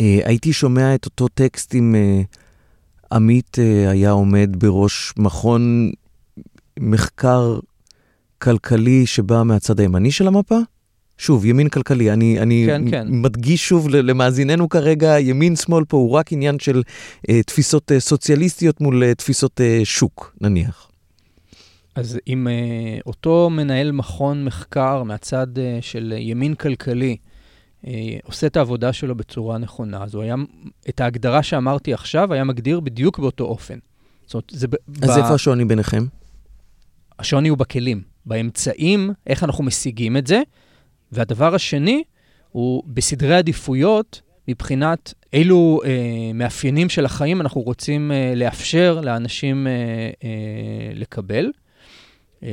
אה, 0.00 0.20
הייתי 0.24 0.52
שומע 0.52 0.94
את 0.94 1.04
אותו 1.04 1.28
טקסט 1.28 1.74
אם 1.74 1.94
אה, 1.94 2.20
עמית 3.12 3.58
אה, 3.58 3.90
היה 3.90 4.10
עומד 4.10 4.50
בראש 4.58 5.12
מכון 5.16 5.92
מחקר 6.80 7.58
כלכלי 8.38 9.06
שבא 9.06 9.42
מהצד 9.42 9.80
הימני 9.80 10.10
של 10.10 10.26
המפה? 10.26 10.58
שוב, 11.20 11.46
ימין 11.46 11.68
כלכלי, 11.68 12.12
אני, 12.12 12.40
אני 12.40 12.64
כן, 12.66 12.90
כן. 12.90 13.06
מדגיש 13.10 13.68
שוב 13.68 13.88
למאזיננו 13.88 14.68
כרגע, 14.68 15.20
ימין-שמאל 15.20 15.84
פה 15.84 15.96
הוא 15.96 16.10
רק 16.10 16.32
עניין 16.32 16.58
של 16.58 16.82
אה, 17.30 17.42
תפיסות 17.42 17.92
אה, 17.92 18.00
סוציאליסטיות 18.00 18.80
מול 18.80 19.04
אה, 19.04 19.14
תפיסות 19.14 19.60
אה, 19.60 19.80
שוק, 19.84 20.36
נניח. 20.40 20.88
אז 21.94 22.18
אם 22.28 22.48
אה, 22.48 22.98
אותו 23.06 23.50
מנהל 23.50 23.92
מכון 23.92 24.44
מחקר 24.44 25.02
מהצד 25.02 25.58
אה, 25.58 25.78
של 25.80 26.14
ימין 26.18 26.54
כלכלי 26.54 27.16
אה, 27.86 27.92
עושה 28.24 28.46
את 28.46 28.56
העבודה 28.56 28.92
שלו 28.92 29.14
בצורה 29.14 29.58
נכונה, 29.58 30.04
אז 30.04 30.14
הוא 30.14 30.22
היה, 30.22 30.34
את 30.88 31.00
ההגדרה 31.00 31.42
שאמרתי 31.42 31.94
עכשיו, 31.94 32.32
היה 32.32 32.44
מגדיר 32.44 32.80
בדיוק 32.80 33.18
באותו 33.18 33.44
אופן. 33.44 33.78
זאת 34.26 34.34
אומרת, 34.34 34.50
זה... 34.50 34.66
אז 35.02 35.16
ב... 35.16 35.18
איפה 35.18 35.34
השוני 35.34 35.64
ביניכם? 35.64 36.04
השוני 37.18 37.48
הוא 37.48 37.58
בכלים, 37.58 38.02
באמצעים, 38.26 39.10
איך 39.26 39.44
אנחנו 39.44 39.64
משיגים 39.64 40.16
את 40.16 40.26
זה. 40.26 40.42
והדבר 41.12 41.54
השני 41.54 42.02
הוא 42.50 42.82
בסדרי 42.86 43.34
עדיפויות 43.34 44.20
מבחינת 44.48 45.14
אילו 45.32 45.80
אה, 45.84 46.30
מאפיינים 46.34 46.88
של 46.88 47.04
החיים 47.04 47.40
אנחנו 47.40 47.60
רוצים 47.60 48.12
אה, 48.12 48.32
לאפשר 48.36 49.00
לאנשים 49.00 49.66
אה, 49.66 49.72
אה, 50.24 50.30
לקבל 50.94 51.52
אה, 52.42 52.48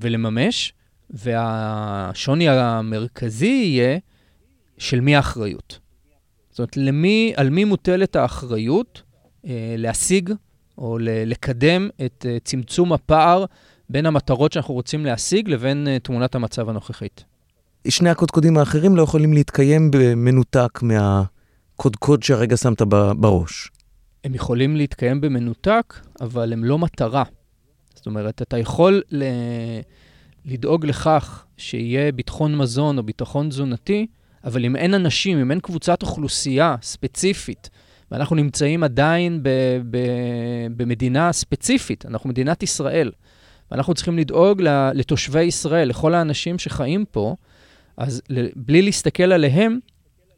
ולממש, 0.00 0.72
והשוני 1.10 2.48
המרכזי 2.48 3.46
יהיה 3.46 3.98
של 4.78 5.00
מי 5.00 5.16
האחריות. 5.16 5.78
זאת 6.50 6.58
אומרת, 6.58 6.76
למי, 6.76 7.32
על 7.36 7.50
מי 7.50 7.64
מוטלת 7.64 8.16
האחריות 8.16 9.02
אה, 9.46 9.74
להשיג 9.78 10.32
או 10.78 10.98
ל- 10.98 11.30
לקדם 11.30 11.88
את 12.06 12.26
אה, 12.28 12.38
צמצום 12.44 12.92
הפער 12.92 13.44
בין 13.90 14.06
המטרות 14.06 14.52
שאנחנו 14.52 14.74
רוצים 14.74 15.06
להשיג 15.06 15.48
לבין 15.48 15.86
uh, 15.86 16.02
תמונת 16.02 16.34
המצב 16.34 16.68
הנוכחית. 16.68 17.24
שני 17.88 18.10
הקודקודים 18.10 18.58
האחרים 18.58 18.96
לא 18.96 19.02
יכולים 19.02 19.32
להתקיים 19.32 19.90
במנותק 19.90 20.80
מהקודקוד 20.82 22.22
שהרגע 22.22 22.56
שמת 22.56 22.82
בראש. 23.16 23.70
הם 24.24 24.34
יכולים 24.34 24.76
להתקיים 24.76 25.20
במנותק, 25.20 25.94
אבל 26.20 26.52
הם 26.52 26.64
לא 26.64 26.78
מטרה. 26.78 27.24
זאת 27.94 28.06
אומרת, 28.06 28.42
אתה 28.42 28.58
יכול 28.58 29.02
ל... 29.10 29.24
לדאוג 30.44 30.86
לכך 30.86 31.44
שיהיה 31.56 32.12
ביטחון 32.12 32.56
מזון 32.56 32.98
או 32.98 33.02
ביטחון 33.02 33.48
תזונתי, 33.48 34.06
אבל 34.44 34.64
אם 34.64 34.76
אין 34.76 34.94
אנשים, 34.94 35.38
אם 35.38 35.50
אין 35.50 35.60
קבוצת 35.60 36.02
אוכלוסייה 36.02 36.76
ספציפית, 36.82 37.70
ואנחנו 38.10 38.36
נמצאים 38.36 38.82
עדיין 38.82 39.42
ב... 39.42 39.48
ב... 39.90 39.98
במדינה 40.76 41.32
ספציפית, 41.32 42.06
אנחנו 42.06 42.30
מדינת 42.30 42.62
ישראל, 42.62 43.12
ואנחנו 43.70 43.94
צריכים 43.94 44.18
לדאוג 44.18 44.62
לתושבי 44.94 45.42
ישראל, 45.42 45.88
לכל 45.88 46.14
האנשים 46.14 46.58
שחיים 46.58 47.04
פה, 47.10 47.36
אז 47.96 48.22
בלי 48.56 48.82
להסתכל 48.82 49.32
עליהם, 49.32 49.78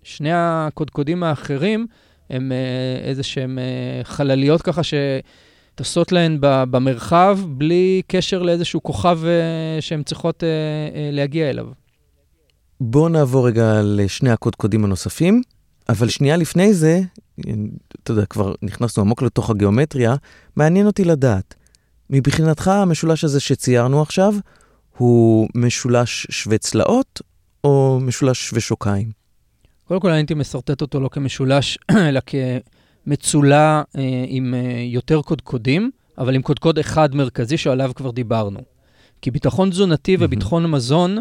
שני 0.02 0.30
הקודקודים 0.32 1.22
האחרים 1.22 1.86
הם 2.30 2.52
אה, 2.52 3.08
איזה 3.08 3.22
שהם 3.22 3.58
אה, 3.58 4.04
חלליות 4.04 4.62
ככה 4.62 4.80
שטסות 4.82 6.12
להן 6.12 6.38
במרחב, 6.40 7.38
בלי 7.48 8.02
קשר 8.06 8.42
לאיזשהו 8.42 8.82
כוכב 8.82 9.18
אה, 9.24 9.80
שהן 9.80 10.02
צריכות 10.02 10.42
להגיע 11.12 11.50
אליו. 11.50 11.66
בואו 12.80 13.08
נעבור 13.08 13.46
רגע 13.46 13.80
לשני 13.82 14.30
הקודקודים 14.30 14.84
הנוספים, 14.84 15.42
אבל 15.88 16.08
שנייה 16.08 16.36
לפני 16.36 16.74
זה, 16.74 17.00
אתה 18.02 18.10
יודע, 18.12 18.26
כבר 18.26 18.54
נכנסנו 18.62 19.02
עמוק 19.02 19.22
לתוך 19.22 19.50
הגיאומטריה, 19.50 20.14
מעניין 20.56 20.86
אותי 20.86 21.04
לדעת, 21.04 21.54
מבחינתך 22.10 22.68
המשולש 22.68 23.24
הזה 23.24 23.40
שציירנו 23.40 24.02
עכשיו, 24.02 24.34
הוא 24.96 25.48
משולש 25.54 26.26
שווה 26.30 26.58
צלעות 26.58 27.22
או 27.68 27.98
משולש 28.02 28.48
שווה 28.48 28.60
שוקיים? 28.60 29.10
קודם 29.84 30.00
כל, 30.00 30.10
הייתי 30.10 30.34
משרטט 30.34 30.80
אותו 30.80 31.00
לא 31.00 31.08
כמשולש, 31.08 31.78
אלא 32.08 32.20
כמצולע 32.26 33.82
אה, 33.96 34.24
עם 34.26 34.54
אה, 34.54 34.82
יותר 34.84 35.22
קודקודים, 35.22 35.90
אבל 36.18 36.34
עם 36.34 36.42
קודקוד 36.42 36.78
אחד 36.78 37.14
מרכזי 37.14 37.56
שעליו 37.56 37.92
כבר 37.94 38.10
דיברנו. 38.10 38.60
כי 39.22 39.30
ביטחון 39.30 39.70
תזונתי 39.70 40.16
וביטחון 40.20 40.70
מזון 40.70 41.18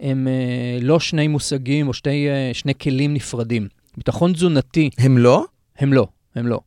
הם 0.00 0.28
אה, 0.28 0.78
לא 0.82 1.00
שני 1.00 1.28
מושגים 1.28 1.88
או 1.88 1.92
שני, 1.92 2.28
אה, 2.28 2.50
שני 2.54 2.74
כלים 2.74 3.14
נפרדים. 3.14 3.68
ביטחון 3.96 4.32
תזונתי... 4.32 4.90
הם 4.98 5.18
לא? 5.18 5.44
הם 5.78 5.92
לא, 5.92 6.06
הם 6.34 6.46
לא. 6.46 6.60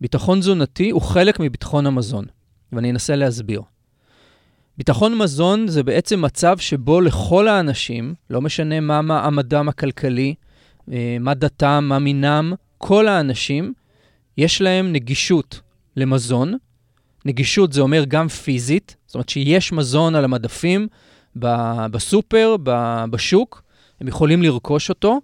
ביטחון 0.00 0.40
תזונתי 0.40 0.90
הוא 0.90 1.02
חלק 1.02 1.40
מביטחון 1.40 1.86
המזון. 1.86 2.24
ואני 2.72 2.90
אנסה 2.90 3.16
להסביר. 3.16 3.62
ביטחון 4.80 5.18
מזון 5.18 5.68
זה 5.68 5.82
בעצם 5.82 6.22
מצב 6.22 6.58
שבו 6.58 7.00
לכל 7.00 7.48
האנשים, 7.48 8.14
לא 8.30 8.40
משנה 8.40 8.80
מה 8.80 9.02
מעמדם 9.02 9.68
הכלכלי, 9.68 10.34
אה, 10.92 11.16
מה 11.20 11.34
דתם, 11.34 11.84
מה 11.88 11.98
מינם, 11.98 12.52
כל 12.78 13.08
האנשים, 13.08 13.72
יש 14.38 14.62
להם 14.62 14.92
נגישות 14.92 15.60
למזון. 15.96 16.56
נגישות 17.24 17.72
זה 17.72 17.80
אומר 17.80 18.04
גם 18.04 18.28
פיזית, 18.28 18.96
זאת 19.06 19.14
אומרת 19.14 19.28
שיש 19.28 19.72
מזון 19.72 20.14
על 20.14 20.24
המדפים, 20.24 20.86
בסופר, 21.90 22.56
בשוק, 23.10 23.62
הם 24.00 24.08
יכולים 24.08 24.42
לרכוש 24.42 24.88
אותו. 24.88 25.20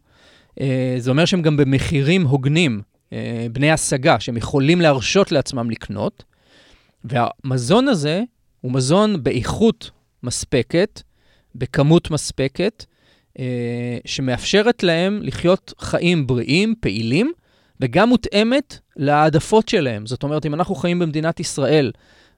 אה, 0.60 0.94
זה 0.98 1.10
אומר 1.10 1.24
שהם 1.24 1.42
גם 1.42 1.56
במחירים 1.56 2.26
הוגנים, 2.26 2.82
אה, 3.12 3.46
בני 3.52 3.70
השגה, 3.70 4.20
שהם 4.20 4.36
יכולים 4.36 4.80
להרשות 4.80 5.32
לעצמם 5.32 5.70
לקנות. 5.70 6.24
והמזון 7.04 7.88
הזה 7.88 8.22
הוא 8.66 8.72
מזון 8.72 9.22
באיכות 9.22 9.90
מספקת, 10.22 11.02
בכמות 11.54 12.10
מספקת, 12.10 12.84
אה, 13.38 13.98
שמאפשרת 14.04 14.82
להם 14.82 15.20
לחיות 15.22 15.72
חיים 15.78 16.26
בריאים, 16.26 16.74
פעילים, 16.80 17.32
וגם 17.80 18.08
מותאמת 18.08 18.78
להעדפות 18.96 19.68
שלהם. 19.68 20.06
זאת 20.06 20.22
אומרת, 20.22 20.46
אם 20.46 20.54
אנחנו 20.54 20.74
חיים 20.74 20.98
במדינת 20.98 21.40
ישראל, 21.40 21.92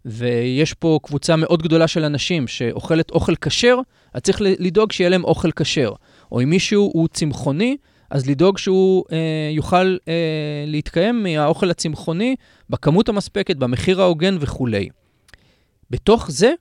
ויש 0.05 0.75
פה 0.75 0.99
קבוצה 1.03 1.37
מאוד 1.37 1.63
גדולה 1.63 1.89
של 1.89 2.05
אנשים 2.05 2.49
שאוכלת 2.49 3.11
אוכל 3.11 3.35
כשר, 3.37 3.79
אז 4.15 4.23
צריך 4.23 4.39
לדאוג 4.41 4.93
שיהיה 4.93 5.11
להם 5.11 5.25
אוכל 5.25 5.51
כשר. 5.51 5.93
או 6.33 6.43
אם 6.43 6.51
מישהו 6.51 6.91
הוא 6.95 7.09
צמחוני, 7.09 7.77
אז 8.11 8.27
לדאוג 8.27 8.59
שהוא 8.59 9.05
אה, 9.13 9.51
יוכל 9.53 9.97
אה, 10.09 10.15
להתקיים 10.67 11.23
מהאוכל 11.23 11.71
הצמחוני 11.71 12.37
בכמות 12.71 13.09
המספקת, 13.09 13.57
במחיר 13.57 14.03
ההוגן 14.03 14.37
וכולי. 14.41 14.89
בתוך 15.91 16.31
זה, 16.31 16.53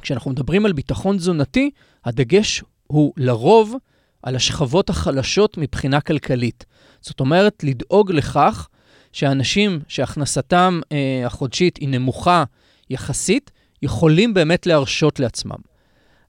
כשאנחנו 0.00 0.30
מדברים 0.30 0.66
על 0.66 0.72
ביטחון 0.72 1.16
תזונתי, 1.16 1.70
הדגש 2.04 2.64
הוא 2.86 3.12
לרוב 3.16 3.74
על 4.22 4.36
השכבות 4.36 4.90
החלשות 4.90 5.58
מבחינה 5.58 6.00
כלכלית. 6.00 6.64
זאת 7.00 7.20
אומרת, 7.20 7.64
לדאוג 7.64 8.12
לכך 8.12 8.68
שאנשים 9.12 9.80
שהכנסתם 9.88 10.80
אה, 10.92 11.22
החודשית 11.26 11.76
היא 11.76 11.88
נמוכה 11.88 12.44
יחסית, 12.90 13.50
יכולים 13.82 14.34
באמת 14.34 14.66
להרשות 14.66 15.20
לעצמם. 15.20 15.58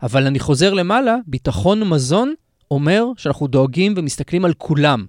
אבל 0.01 0.27
אני 0.27 0.39
חוזר 0.39 0.73
למעלה, 0.73 1.15
ביטחון 1.27 1.89
מזון 1.89 2.33
אומר 2.71 3.05
שאנחנו 3.17 3.47
דואגים 3.47 3.93
ומסתכלים 3.97 4.45
על 4.45 4.53
כולם. 4.53 5.05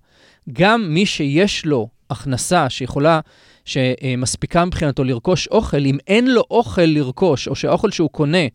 גם 0.53 0.95
מי 0.95 1.07
שיש 1.07 1.67
לו 1.67 1.89
הכנסה 2.11 2.71
שיכולה, 2.71 3.21
שמספיקה 3.65 4.65
מבחינתו 4.65 5.05
לרכוש 5.05 5.49
אוכל, 5.49 5.87
אם 5.87 5.99
אין 6.07 6.27
לו 6.27 6.43
אוכל 6.51 6.83
לרכוש, 6.83 7.49
או 7.49 7.55
שהאוכל 7.55 7.91
שהוא 7.91 8.11
קונה 8.11 8.47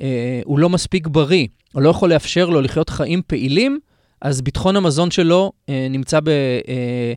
אה, 0.00 0.40
הוא 0.44 0.58
לא 0.58 0.68
מספיק 0.68 1.06
בריא, 1.06 1.46
או 1.74 1.80
לא 1.80 1.90
יכול 1.90 2.10
לאפשר 2.10 2.46
לו 2.50 2.60
לחיות 2.60 2.90
חיים 2.90 3.22
פעילים, 3.26 3.78
אז 4.22 4.42
ביטחון 4.42 4.76
המזון 4.76 5.10
שלו 5.10 5.52
אה, 5.68 5.86
נמצא 5.90 6.20
ב, 6.20 6.28
אה, 6.28 7.12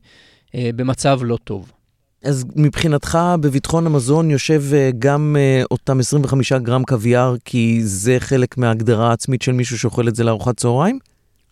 אה, 0.55 0.69
במצב 0.75 1.19
לא 1.23 1.37
טוב. 1.43 1.71
אז 2.23 2.45
מבחינתך 2.55 3.19
בביטחון 3.39 3.85
המזון 3.85 4.31
יושב 4.31 4.63
אה, 4.73 4.89
גם 4.99 5.35
אה, 5.39 5.63
אותם 5.71 5.99
25 5.99 6.53
גרם 6.53 6.83
קוויאר, 6.83 7.35
כי 7.45 7.79
זה 7.83 8.15
חלק 8.19 8.57
מההגדרה 8.57 9.09
העצמית 9.09 9.41
של 9.41 9.51
מישהו 9.51 9.79
שאוכל 9.79 10.07
את 10.07 10.15
זה 10.15 10.23
לארוחת 10.23 10.57
צהריים? 10.57 10.99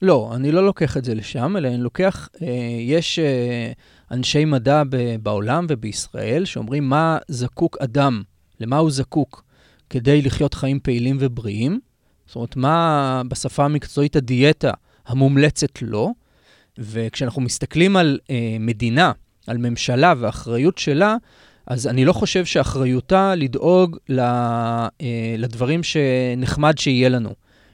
לא, 0.01 0.31
אני 0.35 0.51
לא 0.51 0.65
לוקח 0.65 0.97
את 0.97 1.05
זה 1.05 1.15
לשם, 1.15 1.57
אלא 1.57 1.67
אני 1.67 1.77
לוקח, 1.77 2.29
אה, 2.41 2.47
יש 2.79 3.19
אה, 3.19 3.71
אנשי 4.11 4.45
מדע 4.45 4.83
בעולם 5.23 5.65
ובישראל 5.69 6.45
שאומרים 6.45 6.89
מה 6.89 7.17
זקוק 7.27 7.77
אדם, 7.79 8.23
למה 8.59 8.77
הוא 8.77 8.91
זקוק 8.91 9.43
כדי 9.89 10.21
לחיות 10.21 10.53
חיים 10.53 10.79
פעילים 10.79 11.17
ובריאים. 11.19 11.79
זאת 12.25 12.35
אומרת, 12.35 12.55
מה 12.55 13.21
בשפה 13.27 13.65
המקצועית 13.65 14.15
הדיאטה 14.15 14.71
המומלצת 15.07 15.81
לו, 15.81 16.13
וכשאנחנו 16.77 17.41
מסתכלים 17.41 17.97
על 17.97 18.19
אה, 18.29 18.57
מדינה, 18.59 19.11
על 19.47 19.57
ממשלה 19.57 20.13
ואחריות 20.19 20.77
שלה, 20.77 21.15
אז 21.67 21.87
אני 21.87 22.05
לא 22.05 22.13
חושב 22.13 22.45
שאחריותה 22.45 23.35
לדאוג 23.35 23.97
ל, 24.09 24.19
אה, 24.19 25.35
לדברים 25.37 25.83
שנחמד 25.83 26.77
שיהיה 26.77 27.09
לנו, 27.09 27.29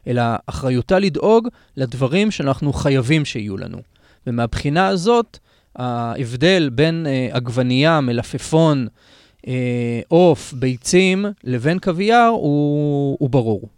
אלא 0.07 0.21
אחריותה 0.45 0.99
לדאוג 0.99 1.47
לדברים 1.77 2.31
שאנחנו 2.31 2.73
חייבים 2.73 3.25
שיהיו 3.25 3.57
לנו. 3.57 3.77
ומהבחינה 4.27 4.87
הזאת, 4.87 5.39
ההבדל 5.75 6.69
בין 6.73 7.07
אה, 7.07 7.27
עגבנייה, 7.31 8.01
מלפפון, 8.01 8.87
אה, 9.47 10.01
עוף, 10.07 10.53
ביצים, 10.53 11.25
לבין 11.43 11.79
קוויאר 11.79 12.27
הוא, 12.27 13.17
הוא 13.19 13.29
ברור. 13.29 13.69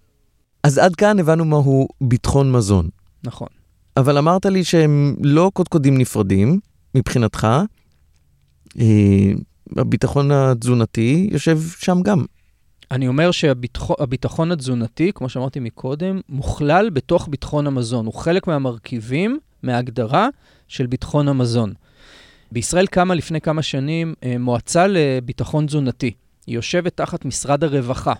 אז 0.64 0.78
עד 0.78 0.96
כאן 0.96 1.20
הבנו 1.20 1.46
מהו 1.46 1.88
ביטחון 2.02 2.52
מזון. 2.52 2.90
נכון. 3.24 3.48
אבל 3.98 4.18
אמרת 4.18 4.46
לי 4.46 4.64
שהם 4.64 5.16
לא 5.24 5.52
קודקודים 5.54 5.98
נפרדים, 5.98 6.60
מבחינתך. 6.96 7.48
אה, 8.80 9.32
הביטחון 9.78 10.32
התזונתי 10.32 11.30
יושב 11.32 11.60
שם 11.80 12.02
גם. 12.04 12.26
אני 12.92 13.08
אומר 13.08 13.32
שהביטחון 13.32 14.52
התזונתי, 14.52 15.12
כמו 15.16 15.30
שאמרתי 15.30 15.60
מקודם, 15.60 16.20
מוכלל 16.30 16.90
בתוך 16.90 17.28
ביטחון 17.32 17.68
המזון. 17.68 18.06
הוא 18.06 18.14
חלק 18.14 18.48
מהמרכיבים, 18.48 19.40
מההגדרה 19.64 20.28
של 20.68 20.88
ביטחון 20.88 21.28
המזון. 21.28 21.74
בישראל 22.52 22.88
קמה 22.88 23.16
לפני 23.16 23.42
כמה 23.42 23.62
שנים 23.62 24.14
אה, 24.24 24.38
מועצה 24.40 24.88
לביטחון 24.88 25.66
תזונתי. 25.66 26.12
היא 26.48 26.56
יושבת 26.56 26.98
תחת 26.98 27.26
משרד 27.26 27.64
הרווחה. 27.64 28.14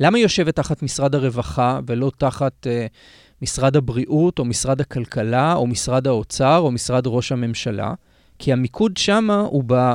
למה 0.00 0.18
היא 0.18 0.22
יושבת 0.22 0.56
תחת 0.56 0.82
משרד 0.82 1.14
הרווחה 1.14 1.80
ולא 1.86 2.10
תחת 2.18 2.66
uh, 2.66 2.92
משרד 3.42 3.76
הבריאות 3.76 4.38
או 4.38 4.44
משרד 4.44 4.80
הכלכלה 4.80 5.54
או 5.54 5.66
משרד 5.66 6.06
האוצר 6.06 6.58
או 6.58 6.70
משרד 6.70 7.06
ראש 7.06 7.32
הממשלה? 7.32 7.94
כי 8.38 8.52
המיקוד 8.52 8.96
שם 8.96 9.30
הוא 9.30 9.64
ב, 9.66 9.94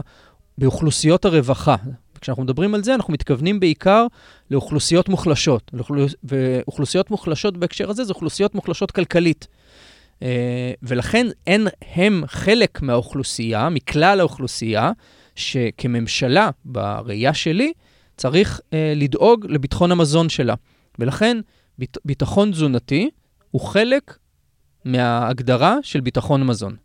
באוכלוסיות 0.57 1.25
הרווחה. 1.25 1.75
כשאנחנו 2.21 2.43
מדברים 2.43 2.75
על 2.75 2.83
זה, 2.83 2.95
אנחנו 2.95 3.13
מתכוונים 3.13 3.59
בעיקר 3.59 4.05
לאוכלוסיות 4.51 5.09
מוחלשות. 5.09 5.71
ואוכלוסיות 6.23 7.11
מוחלשות 7.11 7.57
בהקשר 7.57 7.89
הזה 7.89 8.03
זה 8.03 8.13
אוכלוסיות 8.13 8.55
מוחלשות 8.55 8.91
כלכלית. 8.91 9.47
Uh, 10.19 10.21
ולכן 10.83 11.27
אין 11.47 11.67
הם 11.95 12.23
חלק 12.27 12.81
מהאוכלוסייה, 12.81 13.69
מכלל 13.69 14.19
האוכלוסייה, 14.19 14.91
שכממשלה, 15.35 16.49
בראייה 16.65 17.33
שלי, 17.33 17.73
צריך 18.17 18.59
uh, 18.59 18.73
לדאוג 18.95 19.45
לביטחון 19.49 19.91
המזון 19.91 20.29
שלה. 20.29 20.55
ולכן 20.99 21.37
ביט, 21.77 21.97
ביטחון 22.05 22.51
תזונתי 22.51 23.09
הוא 23.51 23.61
חלק 23.61 24.17
מההגדרה 24.85 25.77
של 25.81 26.01
ביטחון 26.01 26.47
מזון. 26.47 26.75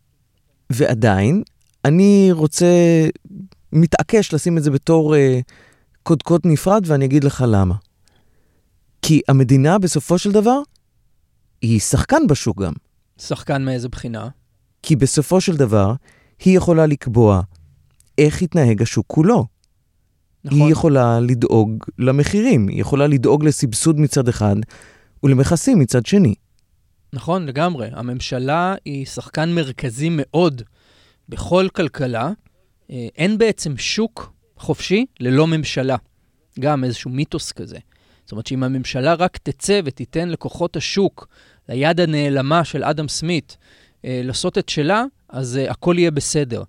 ועדיין, 0.71 1.43
אני 1.85 2.29
רוצה, 2.33 2.67
מתעקש 3.73 4.35
לשים 4.35 4.59
את 4.59 4.63
זה 4.63 4.71
בתור 4.71 5.15
uh, 5.15 5.19
קודקוד 6.03 6.41
נפרד, 6.45 6.83
ואני 6.87 7.05
אגיד 7.05 7.25
לך 7.25 7.45
למה. 7.49 7.75
כי 9.03 9.21
המדינה 9.29 9.79
בסופו 9.79 10.19
של 10.19 10.33
דבר, 10.33 10.61
היא 11.63 11.81
שחקן 11.81 12.27
בשוק 12.29 12.63
גם. 12.63 12.73
שחקן 13.19 13.65
מאיזה 13.65 13.89
בחינה? 13.89 14.29
כי 14.83 14.97
בסופו 14.97 15.41
של 15.41 15.57
דבר, 15.57 15.93
היא 16.45 16.57
יכולה 16.57 16.87
לקבוע 16.87 17.41
איך 18.19 18.43
יתנהג 18.43 18.83
השוק 18.83 19.07
כולו. 19.09 19.47
נכון. 20.45 20.61
היא 20.61 20.73
יכולה 20.73 21.21
לדאוג 21.21 21.85
למחירים, 21.99 22.69
היא 22.69 22.81
יכולה 22.81 23.07
לדאוג 23.07 23.45
לסבסוד 23.45 24.01
מצד 24.01 24.29
אחד 24.29 24.57
ולמכסים 25.23 25.79
מצד 25.79 26.07
שני. 26.07 26.35
נכון, 27.13 27.47
לגמרי. 27.47 27.89
הממשלה 27.93 28.75
היא 28.85 29.07
שחקן 29.07 29.53
מרכזי 29.55 30.09
מאוד 30.13 30.63
בכל 31.29 31.69
כלכלה. 31.75 32.31
אה, 32.91 33.07
אין 33.17 33.39
בעצם 33.39 33.77
שוק 33.77 34.33
חופשי 34.57 35.07
ללא 35.21 35.47
ממשלה. 35.47 35.97
גם 36.61 36.85
איזשהו 36.85 37.11
מיתוס 37.11 37.53
כזה. 37.53 37.79
זאת 38.25 38.33
אומרת 38.33 38.47
שאם 38.47 38.63
הממשלה 38.63 39.15
רק 39.15 39.37
תצא 39.37 39.81
ותיתן 39.85 40.29
לכוחות 40.29 40.77
השוק, 40.77 41.29
ליד 41.69 42.01
הנעלמה 42.01 42.65
של 42.65 42.85
אדם 42.85 43.09
סמית, 43.09 43.57
אה, 44.05 44.21
לעשות 44.25 44.59
את 44.59 44.69
שלה, 44.69 45.05
אז 45.29 45.57
אה, 45.57 45.71
הכל 45.71 45.95
יהיה 45.99 46.11
בסדר. 46.11 46.63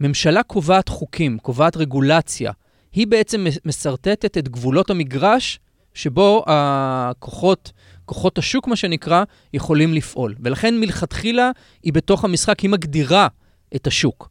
ממשלה 0.00 0.42
קובעת 0.42 0.88
חוקים, 0.88 1.38
קובעת 1.38 1.76
רגולציה, 1.76 2.52
היא 2.92 3.06
בעצם 3.06 3.46
מסרטטת 3.64 4.38
את 4.38 4.48
גבולות 4.48 4.90
המגרש 4.90 5.58
שבו 5.94 6.44
הכוחות, 6.46 7.72
כוחות 8.04 8.38
השוק, 8.38 8.68
מה 8.68 8.76
שנקרא, 8.76 9.24
יכולים 9.52 9.94
לפעול. 9.94 10.34
ולכן 10.40 10.80
מלכתחילה 10.80 11.50
היא 11.82 11.92
בתוך 11.92 12.24
המשחק, 12.24 12.60
היא 12.60 12.70
מגדירה 12.70 13.28
את 13.76 13.86
השוק. 13.86 14.28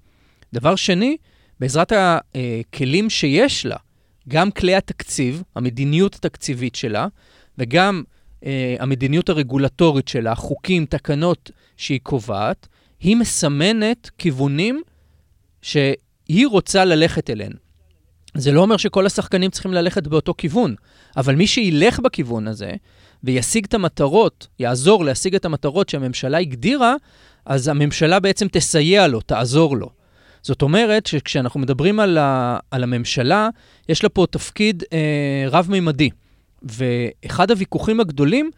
דבר 0.53 0.75
שני, 0.75 1.17
בעזרת 1.59 1.91
הכלים 1.95 3.09
שיש 3.09 3.65
לה, 3.65 3.77
גם 4.29 4.51
כלי 4.51 4.75
התקציב, 4.75 5.43
המדיניות 5.55 6.15
התקציבית 6.15 6.75
שלה, 6.75 7.07
וגם 7.57 8.03
המדיניות 8.79 9.29
הרגולטורית 9.29 10.07
שלה, 10.07 10.35
חוקים, 10.35 10.85
תקנות 10.85 11.51
שהיא 11.77 11.99
קובעת, 12.03 12.67
היא 12.99 13.15
מסמנת 13.15 14.09
כיוונים 14.17 14.81
שהיא 15.61 16.47
רוצה 16.47 16.85
ללכת 16.85 17.29
אליהם. 17.29 17.53
זה 18.37 18.51
לא 18.51 18.61
אומר 18.61 18.77
שכל 18.77 19.05
השחקנים 19.05 19.51
צריכים 19.51 19.73
ללכת 19.73 20.07
באותו 20.07 20.33
כיוון, 20.37 20.75
אבל 21.17 21.35
מי 21.35 21.47
שילך 21.47 21.99
בכיוון 21.99 22.47
הזה 22.47 22.71
וישיג 23.23 23.65
את 23.65 23.73
המטרות, 23.73 24.47
יעזור 24.59 25.05
להשיג 25.05 25.35
את 25.35 25.45
המטרות 25.45 25.89
שהממשלה 25.89 26.37
הגדירה, 26.37 26.95
אז 27.45 27.67
הממשלה 27.67 28.19
בעצם 28.19 28.47
תסייע 28.51 29.07
לו, 29.07 29.21
תעזור 29.21 29.77
לו. 29.77 29.89
זאת 30.41 30.61
אומרת 30.61 31.05
שכשאנחנו 31.05 31.59
מדברים 31.59 31.99
על, 31.99 32.17
ה, 32.17 32.57
על 32.71 32.83
הממשלה, 32.83 33.49
יש 33.89 34.03
לה 34.03 34.09
פה 34.09 34.25
תפקיד 34.31 34.83
אה, 34.93 35.45
רב-מימדי. 35.49 36.09
ואחד 36.63 37.51
הוויכוחים 37.51 37.99
הגדולים, 37.99 38.51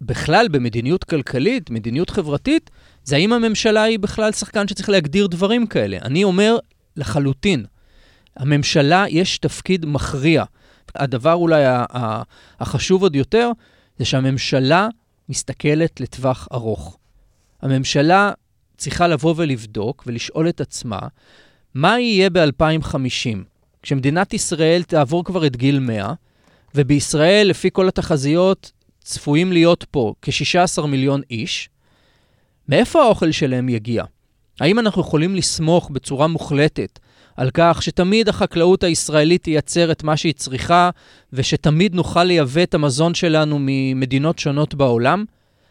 בכלל 0.00 0.48
במדיניות 0.50 1.04
כלכלית, 1.04 1.70
מדיניות 1.70 2.10
חברתית, 2.10 2.70
זה 3.04 3.16
האם 3.16 3.32
הממשלה 3.32 3.82
היא 3.82 3.98
בכלל 3.98 4.32
שחקן 4.32 4.68
שצריך 4.68 4.88
להגדיר 4.88 5.26
דברים 5.26 5.66
כאלה. 5.66 5.98
אני 6.02 6.24
אומר 6.24 6.58
לחלוטין, 6.96 7.64
הממשלה 8.36 9.04
יש 9.08 9.38
תפקיד 9.38 9.86
מכריע. 9.86 10.44
הדבר 10.94 11.34
אולי 11.34 11.62
החשוב 12.60 13.02
עוד 13.02 13.16
יותר, 13.16 13.50
זה 13.98 14.04
שהממשלה 14.04 14.88
מסתכלת 15.28 16.00
לטווח 16.00 16.48
ארוך. 16.52 16.98
הממשלה 17.62 18.32
צריכה 18.76 19.08
לבוא 19.08 19.34
ולבדוק 19.36 20.04
ולשאול 20.06 20.48
את 20.48 20.60
עצמה, 20.60 20.98
מה 21.74 22.00
יהיה 22.00 22.30
ב-2050, 22.30 23.38
כשמדינת 23.82 24.34
ישראל 24.34 24.82
תעבור 24.82 25.24
כבר 25.24 25.46
את 25.46 25.56
גיל 25.56 25.78
100, 25.78 26.12
ובישראל, 26.74 27.46
לפי 27.46 27.68
כל 27.72 27.88
התחזיות, 27.88 28.72
צפויים 29.02 29.52
להיות 29.52 29.84
פה 29.90 30.14
כ-16 30.22 30.86
מיליון 30.86 31.20
איש, 31.30 31.68
מאיפה 32.68 33.02
האוכל 33.02 33.32
שלהם 33.32 33.68
יגיע? 33.68 34.04
האם 34.60 34.78
אנחנו 34.78 35.02
יכולים 35.02 35.34
לסמוך 35.34 35.90
בצורה 35.90 36.26
מוחלטת 36.26 36.98
על 37.36 37.50
כך 37.54 37.82
שתמיד 37.82 38.28
החקלאות 38.28 38.84
הישראלית 38.84 39.42
תייצר 39.42 39.92
את 39.92 40.02
מה 40.02 40.16
שהיא 40.16 40.34
צריכה, 40.34 40.90
ושתמיד 41.32 41.94
נוכל 41.94 42.24
לייבא 42.24 42.62
את 42.62 42.74
המזון 42.74 43.14
שלנו 43.14 43.56
ממדינות 43.60 44.38
שונות 44.38 44.74
בעולם? 44.74 45.24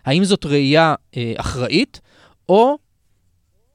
האם 0.06 0.24
זאת 0.24 0.46
ראייה 0.46 0.96
אה, 1.18 1.34
אחראית, 1.38 2.00
או 2.50 2.78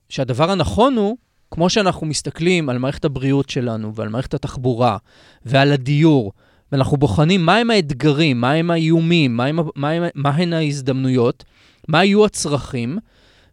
שהדבר 0.08 0.50
הנכון 0.50 0.96
הוא, 0.96 1.16
כמו 1.50 1.70
שאנחנו 1.70 2.06
מסתכלים 2.06 2.68
על 2.68 2.78
מערכת 2.78 3.04
הבריאות 3.04 3.50
שלנו 3.50 3.94
ועל 3.94 4.08
מערכת 4.08 4.34
התחבורה 4.34 4.96
ועל 5.44 5.72
הדיור, 5.72 6.32
ואנחנו 6.72 6.96
בוחנים 6.96 7.44
מהם 7.44 7.70
האתגרים, 7.70 8.40
מהם 8.40 8.70
האיומים, 8.70 9.36
מהם, 9.36 9.58
מהם, 9.76 10.02
מהן 10.14 10.52
ההזדמנויות, 10.52 11.44
מה 11.88 12.04
יהיו 12.04 12.24
הצרכים, 12.24 12.98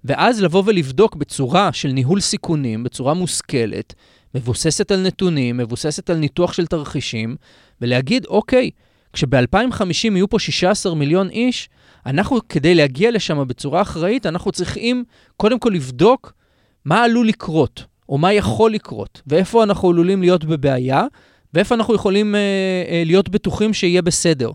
ואז 0.05 0.41
לבוא 0.41 0.63
ולבדוק 0.65 1.15
בצורה 1.15 1.73
של 1.73 1.89
ניהול 1.89 2.19
סיכונים, 2.19 2.83
בצורה 2.83 3.13
מושכלת, 3.13 3.93
מבוססת 4.35 4.91
על 4.91 5.01
נתונים, 5.01 5.57
מבוססת 5.57 6.09
על 6.09 6.17
ניתוח 6.17 6.53
של 6.53 6.65
תרחישים, 6.65 7.35
ולהגיד, 7.81 8.25
אוקיי, 8.25 8.71
כשב-2050 9.13 10.11
יהיו 10.11 10.29
פה 10.29 10.39
16 10.39 10.95
מיליון 10.95 11.29
איש, 11.29 11.69
אנחנו, 12.05 12.39
כדי 12.49 12.75
להגיע 12.75 13.11
לשם 13.11 13.47
בצורה 13.47 13.81
אחראית, 13.81 14.25
אנחנו 14.25 14.51
צריכים 14.51 15.03
קודם 15.37 15.59
כל 15.59 15.69
לבדוק 15.69 16.33
מה 16.85 17.03
עלול 17.03 17.27
לקרות, 17.27 17.85
או 18.09 18.17
מה 18.17 18.33
יכול 18.33 18.73
לקרות, 18.73 19.21
ואיפה 19.27 19.63
אנחנו 19.63 19.89
עלולים 19.89 20.21
להיות 20.21 20.45
בבעיה, 20.45 21.03
ואיפה 21.53 21.75
אנחנו 21.75 21.95
יכולים 21.95 22.35
אה, 22.35 22.39
אה, 22.89 23.03
להיות 23.05 23.29
בטוחים 23.29 23.73
שיהיה 23.73 24.01
בסדר. 24.01 24.51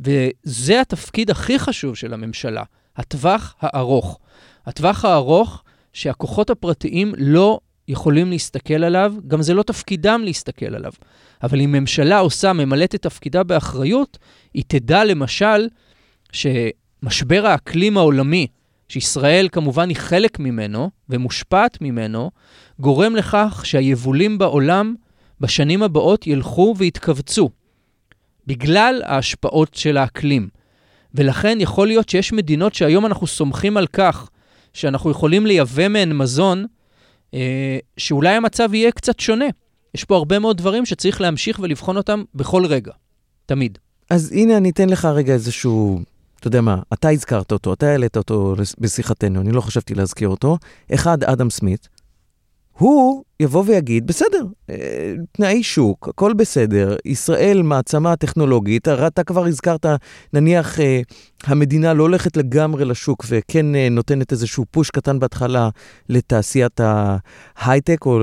וזה 0.00 0.80
התפקיד 0.80 1.30
הכי 1.30 1.58
חשוב 1.58 1.96
של 1.96 2.14
הממשלה, 2.14 2.62
הטווח 2.96 3.54
הארוך. 3.60 4.18
הטווח 4.66 5.04
הארוך 5.04 5.62
שהכוחות 5.92 6.50
הפרטיים 6.50 7.12
לא 7.18 7.58
יכולים 7.88 8.30
להסתכל 8.30 8.84
עליו, 8.84 9.14
גם 9.26 9.42
זה 9.42 9.54
לא 9.54 9.62
תפקידם 9.62 10.20
להסתכל 10.24 10.74
עליו. 10.74 10.92
אבל 11.42 11.60
אם 11.60 11.72
ממשלה 11.72 12.18
עושה, 12.18 12.52
ממלאת 12.52 12.94
את 12.94 13.02
תפקידה 13.02 13.42
באחריות, 13.42 14.18
היא 14.54 14.64
תדע 14.66 15.04
למשל 15.04 15.68
שמשבר 16.32 17.46
האקלים 17.46 17.98
העולמי 17.98 18.46
שישראל 18.88 19.48
כמובן 19.52 19.88
היא 19.88 19.96
חלק 19.96 20.38
ממנו 20.38 20.90
ומושפעת 21.08 21.80
ממנו, 21.80 22.30
גורם 22.80 23.16
לכך 23.16 23.62
שהיבולים 23.64 24.38
בעולם 24.38 24.94
בשנים 25.40 25.82
הבאות 25.82 26.26
ילכו 26.26 26.74
ויתכווצו, 26.78 27.50
בגלל 28.46 29.02
ההשפעות 29.04 29.74
של 29.74 29.96
האקלים. 29.96 30.48
ולכן 31.14 31.58
יכול 31.60 31.86
להיות 31.86 32.08
שיש 32.08 32.32
מדינות 32.32 32.74
שהיום 32.74 33.06
אנחנו 33.06 33.26
סומכים 33.26 33.76
על 33.76 33.86
כך 33.86 34.28
שאנחנו 34.72 35.10
יכולים 35.10 35.46
לייבא 35.46 35.88
מהן 35.88 36.12
מזון, 36.12 36.66
אה, 37.34 37.78
שאולי 37.96 38.28
המצב 38.28 38.74
יהיה 38.74 38.90
קצת 38.92 39.20
שונה. 39.20 39.44
יש 39.94 40.04
פה 40.04 40.16
הרבה 40.16 40.38
מאוד 40.38 40.56
דברים 40.56 40.86
שצריך 40.86 41.20
להמשיך 41.20 41.58
ולבחון 41.62 41.96
אותם 41.96 42.22
בכל 42.34 42.66
רגע, 42.66 42.92
תמיד. 43.46 43.78
אז 44.10 44.32
הנה 44.32 44.56
אני 44.56 44.70
אתן 44.70 44.88
לך 44.88 45.04
רגע 45.04 45.32
איזשהו, 45.32 46.00
אתה 46.40 46.48
יודע 46.48 46.60
מה, 46.60 46.78
אתה 46.92 47.10
הזכרת 47.10 47.52
אותו, 47.52 47.72
אתה 47.72 47.86
העלית 47.86 48.16
אותו 48.16 48.54
בשיחתנו, 48.78 49.40
אני 49.40 49.52
לא 49.52 49.60
חשבתי 49.60 49.94
להזכיר 49.94 50.28
אותו. 50.28 50.58
אחד, 50.94 51.24
אדם 51.24 51.50
סמית, 51.50 51.88
הוא 52.78 53.24
יבוא 53.40 53.64
ויגיד, 53.66 54.06
בסדר, 54.06 54.44
אה, 54.70 55.14
תנאי 55.32 55.62
שוק, 55.62 56.08
הכל 56.08 56.32
בסדר, 56.32 56.96
ישראל 57.04 57.62
מעצמה 57.62 58.16
טכנולוגית, 58.16 58.88
אתה 58.88 59.24
כבר 59.24 59.46
הזכרת, 59.46 59.86
נניח 60.32 60.80
אה, 60.80 61.00
המדינה 61.44 61.94
לא 61.94 62.02
הולכת 62.02 62.36
לגמרי 62.36 62.84
לשוק 62.84 63.24
וכן 63.28 63.74
אה, 63.74 63.88
נותנת 63.90 64.32
איזשהו 64.32 64.64
פוש 64.70 64.90
קטן 64.90 65.18
בהתחלה 65.18 65.68
לתעשיית 66.08 66.80
ההייטק 67.56 68.06
או 68.06 68.20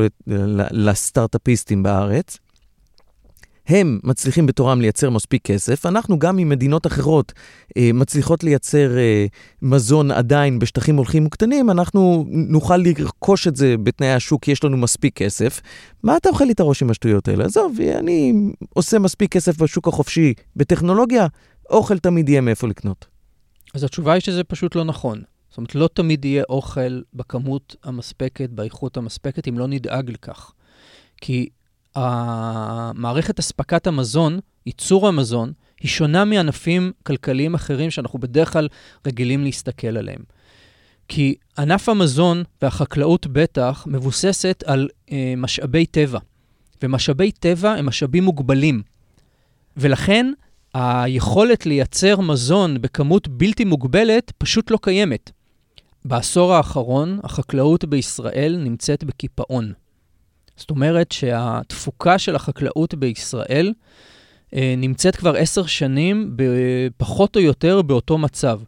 לסטארט-אפיסטים 0.71 1.83
בארץ. 1.83 2.37
הם 3.67 3.99
מצליחים 4.03 4.45
בתורם 4.45 4.81
לייצר 4.81 5.09
מספיק 5.09 5.41
כסף, 5.45 5.85
אנחנו 5.85 6.19
גם 6.19 6.37
עם 6.37 6.49
מדינות 6.49 6.87
אחרות 6.87 7.33
אה, 7.77 7.89
מצליחות 7.93 8.43
לייצר 8.43 8.97
אה, 8.97 9.25
מזון 9.61 10.11
עדיין 10.11 10.59
בשטחים 10.59 10.95
הולכים 10.95 11.25
וקטנים, 11.25 11.69
אנחנו 11.69 12.25
נוכל 12.29 12.77
לרכוש 12.77 13.47
את 13.47 13.55
זה 13.55 13.75
בתנאי 13.83 14.13
השוק 14.13 14.47
יש 14.47 14.63
לנו 14.63 14.77
מספיק 14.77 15.17
כסף. 15.17 15.61
מה 16.03 16.17
אתה 16.17 16.29
אוכל 16.29 16.45
לי 16.45 16.51
את 16.51 16.59
הראש 16.59 16.81
עם 16.81 16.89
השטויות 16.89 17.27
האלה? 17.27 17.45
עזוב, 17.45 17.77
אני 17.99 18.33
עושה 18.73 18.99
מספיק 18.99 19.31
כסף 19.31 19.61
בשוק 19.61 19.87
החופשי 19.87 20.33
בטכנולוגיה, 20.55 21.27
אוכל 21.69 21.99
תמיד 21.99 22.29
יהיה 22.29 22.41
מאיפה 22.41 22.67
לקנות. 22.67 23.05
אז 23.73 23.83
התשובה 23.83 24.13
היא 24.13 24.21
שזה 24.21 24.43
פשוט 24.43 24.75
לא 24.75 24.83
נכון. 24.83 25.21
זאת 25.49 25.57
אומרת, 25.57 25.75
לא 25.75 25.89
תמיד 25.93 26.25
יהיה 26.25 26.43
אוכל 26.49 27.01
בכמות 27.13 27.75
המספקת, 27.83 28.49
באיכות 28.49 28.97
המספקת, 28.97 29.47
אם 29.47 29.57
לא 29.57 29.67
נדאג 29.67 30.09
לכך. 30.09 30.51
כי 31.21 31.49
המערכת 31.95 33.39
אספקת 33.39 33.87
המזון, 33.87 34.39
ייצור 34.65 35.07
המזון, 35.07 35.51
היא 35.81 35.89
שונה 35.89 36.25
מענפים 36.25 36.91
כלכליים 37.03 37.53
אחרים 37.53 37.91
שאנחנו 37.91 38.19
בדרך 38.19 38.53
כלל 38.53 38.67
רגילים 39.07 39.43
להסתכל 39.43 39.97
עליהם. 39.97 40.21
כי 41.07 41.35
ענף 41.57 41.89
המזון 41.89 42.43
והחקלאות 42.61 43.27
בטח 43.27 43.87
מבוססת 43.87 44.63
על 44.67 44.89
אה, 45.11 45.33
משאבי 45.37 45.85
טבע, 45.85 46.19
ומשאבי 46.83 47.31
טבע 47.31 47.71
הם 47.71 47.85
משאבים 47.85 48.23
מוגבלים. 48.23 48.81
ולכן 49.77 50.31
היכולת 50.73 51.65
לייצר 51.65 52.19
מזון 52.19 52.81
בכמות 52.81 53.27
בלתי 53.27 53.65
מוגבלת 53.65 54.31
פשוט 54.37 54.71
לא 54.71 54.79
קיימת. 54.81 55.31
בעשור 56.05 56.53
האחרון 56.53 57.19
החקלאות 57.23 57.85
בישראל 57.85 58.57
נמצאת 58.63 59.03
בקיפאון. 59.03 59.73
זאת 60.57 60.69
אומרת 60.69 61.11
שהתפוקה 61.11 62.19
של 62.19 62.35
החקלאות 62.35 62.93
בישראל 62.93 63.73
אה, 64.55 64.73
נמצאת 64.77 65.15
כבר 65.15 65.35
עשר 65.35 65.65
שנים 65.65 66.37
פחות 66.97 67.35
או 67.35 67.41
יותר 67.41 67.81
באותו 67.81 68.17
מצב, 68.17 68.59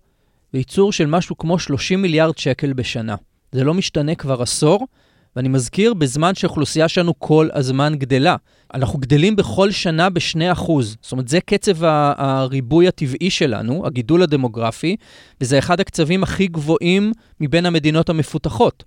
בייצור 0.54 0.92
של 0.92 1.06
משהו 1.06 1.38
כמו 1.38 1.60
30 1.60 2.02
מיליארד 2.02 2.38
שקל 2.38 2.74
בשנה. 2.74 3.16
זה 3.52 3.64
לא 3.64 3.74
משתנה 3.74 4.16
כבר 4.16 4.42
עשור, 4.42 4.88
ואני 5.36 5.50
מזכיר, 5.50 5.94
בזמן 5.94 6.36
שהאוכלוסייה 6.36 6.88
שלנו 6.88 7.20
כל 7.20 7.50
הזמן 7.54 7.96
גדלה. 7.96 8.36
אנחנו 8.74 9.00
גדלים 9.00 9.36
בכל 9.36 9.72
שנה 9.72 10.10
ב-2%. 10.10 10.72
זאת 11.02 11.12
אומרת, 11.12 11.28
זה 11.28 11.42
קצב 11.42 11.84
הריבוי 12.18 12.88
הטבעי 12.88 13.30
שלנו, 13.30 13.88
הגידול 13.88 14.24
הדמוגרפי, 14.24 14.96
וזה 15.42 15.60
אחד 15.60 15.80
הקצבים 15.80 16.24
הכי 16.24 16.48
גבוהים 16.48 17.12
מבין 17.40 17.66
המדינות 17.66 18.10
המפותחות. 18.10 18.84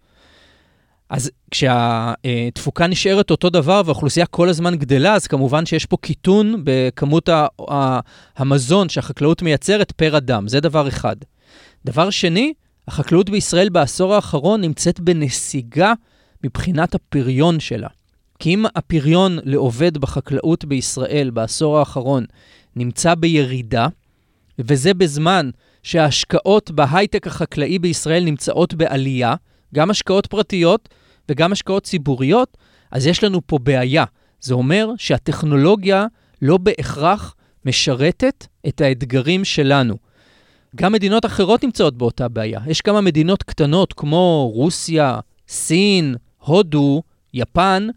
אז 1.11 1.31
כשהתפוקה 1.51 2.87
נשארת 2.87 3.31
אותו 3.31 3.51
דבר 3.51 3.83
והאוכלוסייה 3.85 4.27
כל 4.27 4.49
הזמן 4.49 4.77
גדלה, 4.77 5.15
אז 5.15 5.27
כמובן 5.27 5.67
שיש 5.67 5.87
פה 5.87 5.97
קיטון 5.97 6.63
בכמות 6.65 7.29
המזון 8.37 8.89
שהחקלאות 8.89 9.43
מייצרת 9.43 9.93
פר 9.93 10.17
אדם, 10.17 10.49
זה 10.49 10.61
דבר 10.61 10.89
אחד. 10.89 11.17
דבר 11.85 12.11
שני, 12.11 12.53
החקלאות 12.89 13.31
בישראל 13.31 13.69
בעשור 13.69 14.15
האחרון 14.15 14.61
נמצאת 14.61 15.01
בנסיגה 15.01 15.93
מבחינת 16.45 16.95
הפריון 16.95 17.61
שלה. 17.61 17.89
כי 18.39 18.55
אם 18.55 18.65
הפריון 18.75 19.39
לעובד 19.45 19.99
בחקלאות 19.99 20.65
בישראל 20.65 21.31
בעשור 21.31 21.79
האחרון 21.79 22.25
נמצא 22.77 23.15
בירידה, 23.15 23.87
וזה 24.59 24.95
בזמן 24.95 25.51
שההשקעות 25.83 26.71
בהייטק 26.71 27.27
החקלאי 27.27 27.79
בישראל 27.79 28.25
נמצאות 28.25 28.75
בעלייה, 28.75 29.35
גם 29.75 29.91
השקעות 29.91 30.27
פרטיות 30.27 30.89
וגם 31.29 31.53
השקעות 31.53 31.83
ציבוריות, 31.83 32.57
אז 32.91 33.07
יש 33.07 33.25
לנו 33.25 33.41
פה 33.47 33.59
בעיה. 33.59 34.05
זה 34.41 34.55
אומר 34.55 34.91
שהטכנולוגיה 34.99 36.07
לא 36.43 36.59
בהכרח 36.59 37.35
משרתת 37.65 38.47
את 38.69 38.81
האתגרים 38.81 39.45
שלנו. 39.45 39.97
גם 40.77 40.93
מדינות 40.93 41.27
אחרות 41.27 41.65
נמצאות 41.65 41.99
באותה 41.99 42.29
בעיה. 42.29 42.61
יש 42.67 42.81
כמה 42.81 43.01
מדינות 43.01 43.43
קטנות 43.43 43.93
כמו 43.93 44.51
רוסיה, 44.55 45.19
סין, 45.49 46.15
הודו, 46.39 47.03
יפן, 47.35 47.89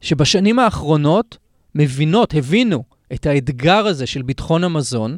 שבשנים 0.00 0.58
האחרונות 0.58 1.38
מבינות, 1.74 2.34
הבינו 2.34 2.84
את 3.12 3.26
האתגר 3.26 3.86
הזה 3.86 4.06
של 4.06 4.22
ביטחון 4.22 4.64
המזון, 4.64 5.16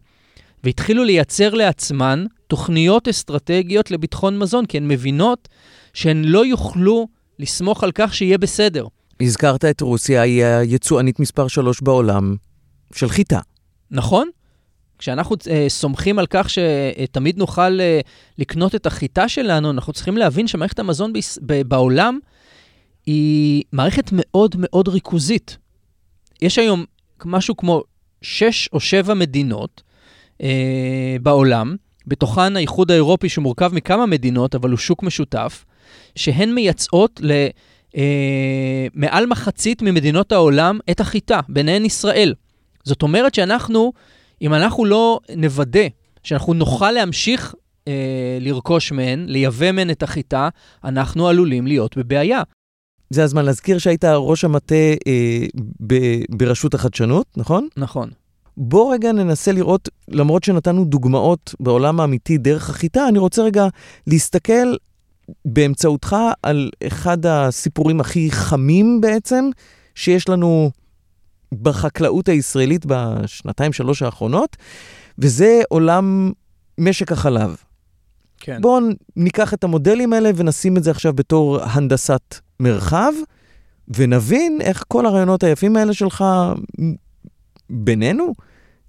והתחילו 0.64 1.04
לייצר 1.04 1.54
לעצמן 1.54 2.24
תוכניות 2.46 3.08
אסטרטגיות 3.08 3.90
לביטחון 3.90 4.38
מזון, 4.38 4.66
כי 4.66 4.76
הן 4.76 4.88
מבינות 4.88 5.48
שהן 5.94 6.24
לא 6.24 6.46
יוכלו 6.46 7.08
לסמוך 7.38 7.84
על 7.84 7.92
כך 7.94 8.14
שיהיה 8.14 8.38
בסדר. 8.38 8.86
הזכרת 9.20 9.64
את 9.64 9.80
רוסיה, 9.80 10.22
היא 10.22 10.44
היצואנית 10.44 11.20
מספר 11.20 11.48
3 11.48 11.80
בעולם 11.80 12.36
של 12.94 13.08
חיטה. 13.08 13.40
נכון. 13.90 14.28
כשאנחנו 14.98 15.36
uh, 15.36 15.48
סומכים 15.68 16.18
על 16.18 16.26
כך 16.30 16.48
שתמיד 16.50 17.38
נוכל 17.38 17.78
uh, 17.80 18.08
לקנות 18.38 18.74
את 18.74 18.86
החיטה 18.86 19.28
שלנו, 19.28 19.70
אנחנו 19.70 19.92
צריכים 19.92 20.16
להבין 20.16 20.46
שמערכת 20.46 20.78
המזון 20.78 21.12
ביס, 21.12 21.38
ב, 21.46 21.62
בעולם 21.62 22.18
היא 23.06 23.62
מערכת 23.72 24.10
מאוד 24.12 24.54
מאוד 24.58 24.88
ריכוזית. 24.88 25.56
יש 26.42 26.58
היום 26.58 26.84
משהו 27.24 27.56
כמו 27.56 27.82
6 28.22 28.68
או 28.72 28.80
7 28.80 29.14
מדינות 29.14 29.82
uh, 30.38 30.42
בעולם, 31.22 31.76
בתוכן 32.06 32.56
האיחוד 32.56 32.90
האירופי 32.90 33.28
שמורכב 33.28 33.74
מכמה 33.74 34.06
מדינות, 34.06 34.54
אבל 34.54 34.70
הוא 34.70 34.78
שוק 34.78 35.02
משותף, 35.02 35.64
שהן 36.16 36.54
מייצאות 36.54 37.20
למעל 38.94 39.22
אה, 39.22 39.26
מחצית 39.26 39.82
ממדינות 39.82 40.32
העולם 40.32 40.78
את 40.90 41.00
החיטה, 41.00 41.40
ביניהן 41.48 41.84
ישראל. 41.84 42.34
זאת 42.84 43.02
אומרת 43.02 43.34
שאנחנו, 43.34 43.92
אם 44.42 44.54
אנחנו 44.54 44.84
לא 44.84 45.20
נוודא 45.36 45.86
שאנחנו 46.22 46.54
נוכל 46.54 46.90
להמשיך 46.90 47.54
אה, 47.88 48.38
לרכוש 48.40 48.92
מהן, 48.92 49.24
לייבא 49.28 49.72
מהן 49.72 49.90
את 49.90 50.02
החיטה, 50.02 50.48
אנחנו 50.84 51.28
עלולים 51.28 51.66
להיות 51.66 51.96
בבעיה. 51.96 52.42
זה 53.10 53.24
הזמן 53.24 53.44
להזכיר 53.44 53.78
שהיית 53.78 54.04
ראש 54.04 54.44
המטה 54.44 54.74
אה, 55.06 55.46
ב- 55.86 56.24
ברשות 56.30 56.74
החדשנות, 56.74 57.26
נכון? 57.36 57.68
נכון. 57.76 58.10
בוא 58.56 58.94
רגע 58.94 59.12
ננסה 59.12 59.52
לראות, 59.52 59.88
למרות 60.08 60.44
שנתנו 60.44 60.84
דוגמאות 60.84 61.54
בעולם 61.60 62.00
האמיתי 62.00 62.38
דרך 62.38 62.70
החיטה, 62.70 63.08
אני 63.08 63.18
רוצה 63.18 63.42
רגע 63.42 63.68
להסתכל 64.06 64.74
באמצעותך 65.44 66.16
על 66.42 66.70
אחד 66.86 67.26
הסיפורים 67.26 68.00
הכי 68.00 68.30
חמים 68.30 69.00
בעצם, 69.00 69.50
שיש 69.94 70.28
לנו 70.28 70.70
בחקלאות 71.62 72.28
הישראלית 72.28 72.86
בשנתיים, 72.86 73.72
שלוש 73.72 74.02
האחרונות, 74.02 74.56
וזה 75.18 75.60
עולם 75.68 76.32
משק 76.78 77.12
החלב. 77.12 77.56
כן. 78.40 78.60
בואו 78.60 78.80
ניקח 79.16 79.54
את 79.54 79.64
המודלים 79.64 80.12
האלה 80.12 80.30
ונשים 80.36 80.76
את 80.76 80.84
זה 80.84 80.90
עכשיו 80.90 81.12
בתור 81.12 81.62
הנדסת 81.62 82.34
מרחב, 82.60 83.12
ונבין 83.88 84.58
איך 84.60 84.84
כל 84.88 85.06
הרעיונות 85.06 85.42
היפים 85.42 85.76
האלה 85.76 85.94
שלך, 85.94 86.24
בינינו, 87.70 88.34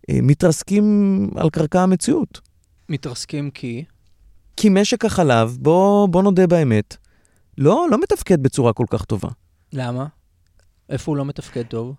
אה, 0.10 0.20
מתרסקים 0.24 1.28
על 1.36 1.50
קרקע 1.50 1.82
המציאות. 1.82 2.42
מתרסקים 2.90 3.52
כי? 3.52 3.84
כי 4.58 4.70
משק 4.70 5.06
החלב, 5.06 5.58
בוא, 5.60 6.08
בוא 6.08 6.24
נודה 6.24 6.48
באמת, 6.48 6.98
לא, 7.58 7.88
לא 7.92 7.98
מתפקד 8.02 8.44
בצורה 8.44 8.74
כל 8.74 8.86
כך 8.90 9.06
טובה. 9.06 9.30
למה? 9.74 10.06
איפה 10.90 11.12
הוא 11.12 11.18
לא 11.18 11.26
מתפקד 11.26 11.64
טוב? 11.64 11.96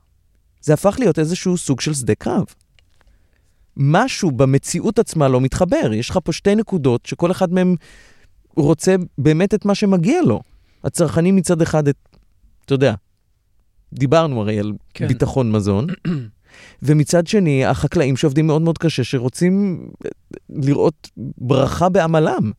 זה 0.61 0.75
הפך 0.75 0.97
להיות 0.99 1.19
איזשהו 1.19 1.57
סוג 1.57 1.81
של 1.81 1.95
שדה 1.95 2.15
קרב. 2.15 2.45
משהו 3.77 4.31
במציאות 4.31 4.99
עצמה 4.99 5.29
לא 5.29 5.41
מתחבר. 5.41 5.93
יש 5.93 6.11
לך 6.11 6.19
פה 6.25 6.33
שתי 6.33 6.55
נקודות 6.55 7.07
שכל 7.07 7.31
אחד 7.31 7.53
מהם 7.53 7.77
רוצה 8.57 8.95
באמת 9.19 9.55
את 9.55 9.65
מה 9.65 9.75
שמגיע 9.75 10.23
לו. 10.23 10.41
הצרכנים 10.85 11.37
מצד 11.37 11.63
אחד, 11.63 11.89
את, 11.89 11.97
אתה 12.65 12.75
יודע, 12.75 12.95
דיברנו 13.93 14.41
הרי 14.41 14.59
על 14.59 14.73
כן. 14.95 15.09
ביטחון 15.09 15.53
מזון, 15.53 15.87
ומצד 16.83 17.27
שני, 17.27 17.65
החקלאים 17.65 18.17
שעובדים 18.17 18.47
מאוד 18.47 18.63
מאוד 18.63 18.79
קשה, 18.79 19.05
שרוצים 19.05 19.87
לראות 20.51 21.11
ברכה 21.17 21.89
בעמלם. 21.89 22.53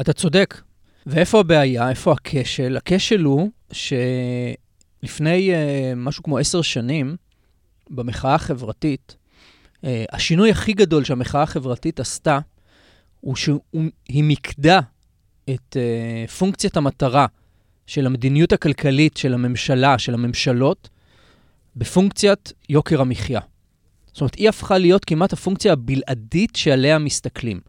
אתה 0.00 0.12
צודק. 0.12 0.60
ואיפה 1.06 1.40
הבעיה? 1.40 1.90
איפה 1.90 2.12
הכשל? 2.12 2.76
הכשל 2.76 3.24
הוא 3.24 3.50
שלפני 3.72 5.50
uh, 5.50 5.96
משהו 5.96 6.22
כמו 6.22 6.38
עשר 6.38 6.62
שנים, 6.62 7.16
במחאה 7.90 8.34
החברתית, 8.34 9.16
uh, 9.76 9.86
השינוי 10.12 10.50
הכי 10.50 10.72
גדול 10.72 11.04
שהמחאה 11.04 11.42
החברתית 11.42 12.00
עשתה, 12.00 12.38
הוא 13.20 13.36
שהיא 13.36 14.24
מיקדה 14.24 14.80
את 15.50 15.76
uh, 15.76 16.30
פונקציית 16.30 16.76
המטרה 16.76 17.26
של 17.86 18.06
המדיניות 18.06 18.52
הכלכלית 18.52 19.16
של 19.16 19.34
הממשלה, 19.34 19.98
של 19.98 20.14
הממשלות, 20.14 20.88
בפונקציית 21.76 22.52
יוקר 22.68 23.00
המחיה. 23.00 23.40
זאת 24.14 24.20
אומרת, 24.20 24.34
היא 24.34 24.48
הפכה 24.48 24.78
להיות 24.78 25.04
כמעט 25.04 25.32
הפונקציה 25.32 25.72
הבלעדית 25.72 26.56
שעליה 26.56 26.98
מסתכלים. 26.98 27.60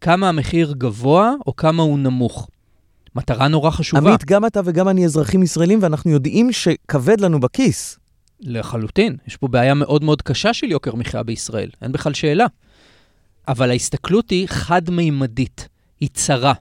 כמה 0.00 0.28
המחיר 0.28 0.74
גבוה 0.78 1.32
או 1.46 1.56
כמה 1.56 1.82
הוא 1.82 1.98
נמוך. 1.98 2.48
מטרה 3.14 3.48
נורא 3.48 3.70
חשובה. 3.70 4.10
עמית, 4.10 4.24
גם 4.24 4.46
אתה 4.46 4.60
וגם 4.64 4.88
אני 4.88 5.04
אזרחים 5.04 5.42
ישראלים, 5.42 5.78
ואנחנו 5.82 6.10
יודעים 6.10 6.52
שכבד 6.52 7.20
לנו 7.20 7.40
בכיס. 7.40 7.98
לחלוטין. 8.40 9.16
יש 9.26 9.36
פה 9.36 9.48
בעיה 9.48 9.74
מאוד 9.74 10.04
מאוד 10.04 10.22
קשה 10.22 10.54
של 10.54 10.70
יוקר 10.70 10.94
מחיה 10.94 11.22
בישראל, 11.22 11.70
אין 11.82 11.92
בכלל 11.92 12.14
שאלה. 12.14 12.46
אבל 13.48 13.70
ההסתכלות 13.70 14.30
היא 14.30 14.48
חד-מימדית, 14.48 15.68
היא 16.00 16.08
צרה. 16.14 16.52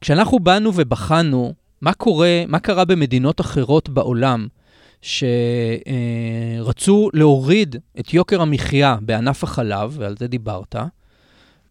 כשאנחנו 0.00 0.38
באנו 0.38 0.72
ובחנו 0.74 1.54
מה 1.80 1.92
קורה, 1.92 2.42
מה 2.48 2.58
קרה 2.58 2.84
במדינות 2.84 3.40
אחרות 3.40 3.88
בעולם, 3.88 4.46
שרצו 5.06 7.10
להוריד 7.12 7.76
את 8.00 8.14
יוקר 8.14 8.42
המחיה 8.42 8.96
בענף 9.00 9.44
החלב, 9.44 9.94
ועל 9.98 10.16
זה 10.18 10.26
דיברת, 10.26 10.76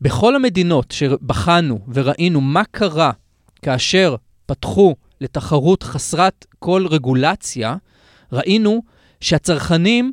בכל 0.01 0.35
המדינות 0.35 0.91
שבחנו 0.91 1.79
וראינו 1.93 2.41
מה 2.41 2.63
קרה 2.71 3.11
כאשר 3.61 4.15
פתחו 4.45 4.95
לתחרות 5.21 5.83
חסרת 5.83 6.45
כל 6.59 6.85
רגולציה, 6.89 7.75
ראינו 8.31 8.83
שהצרכנים 9.21 10.11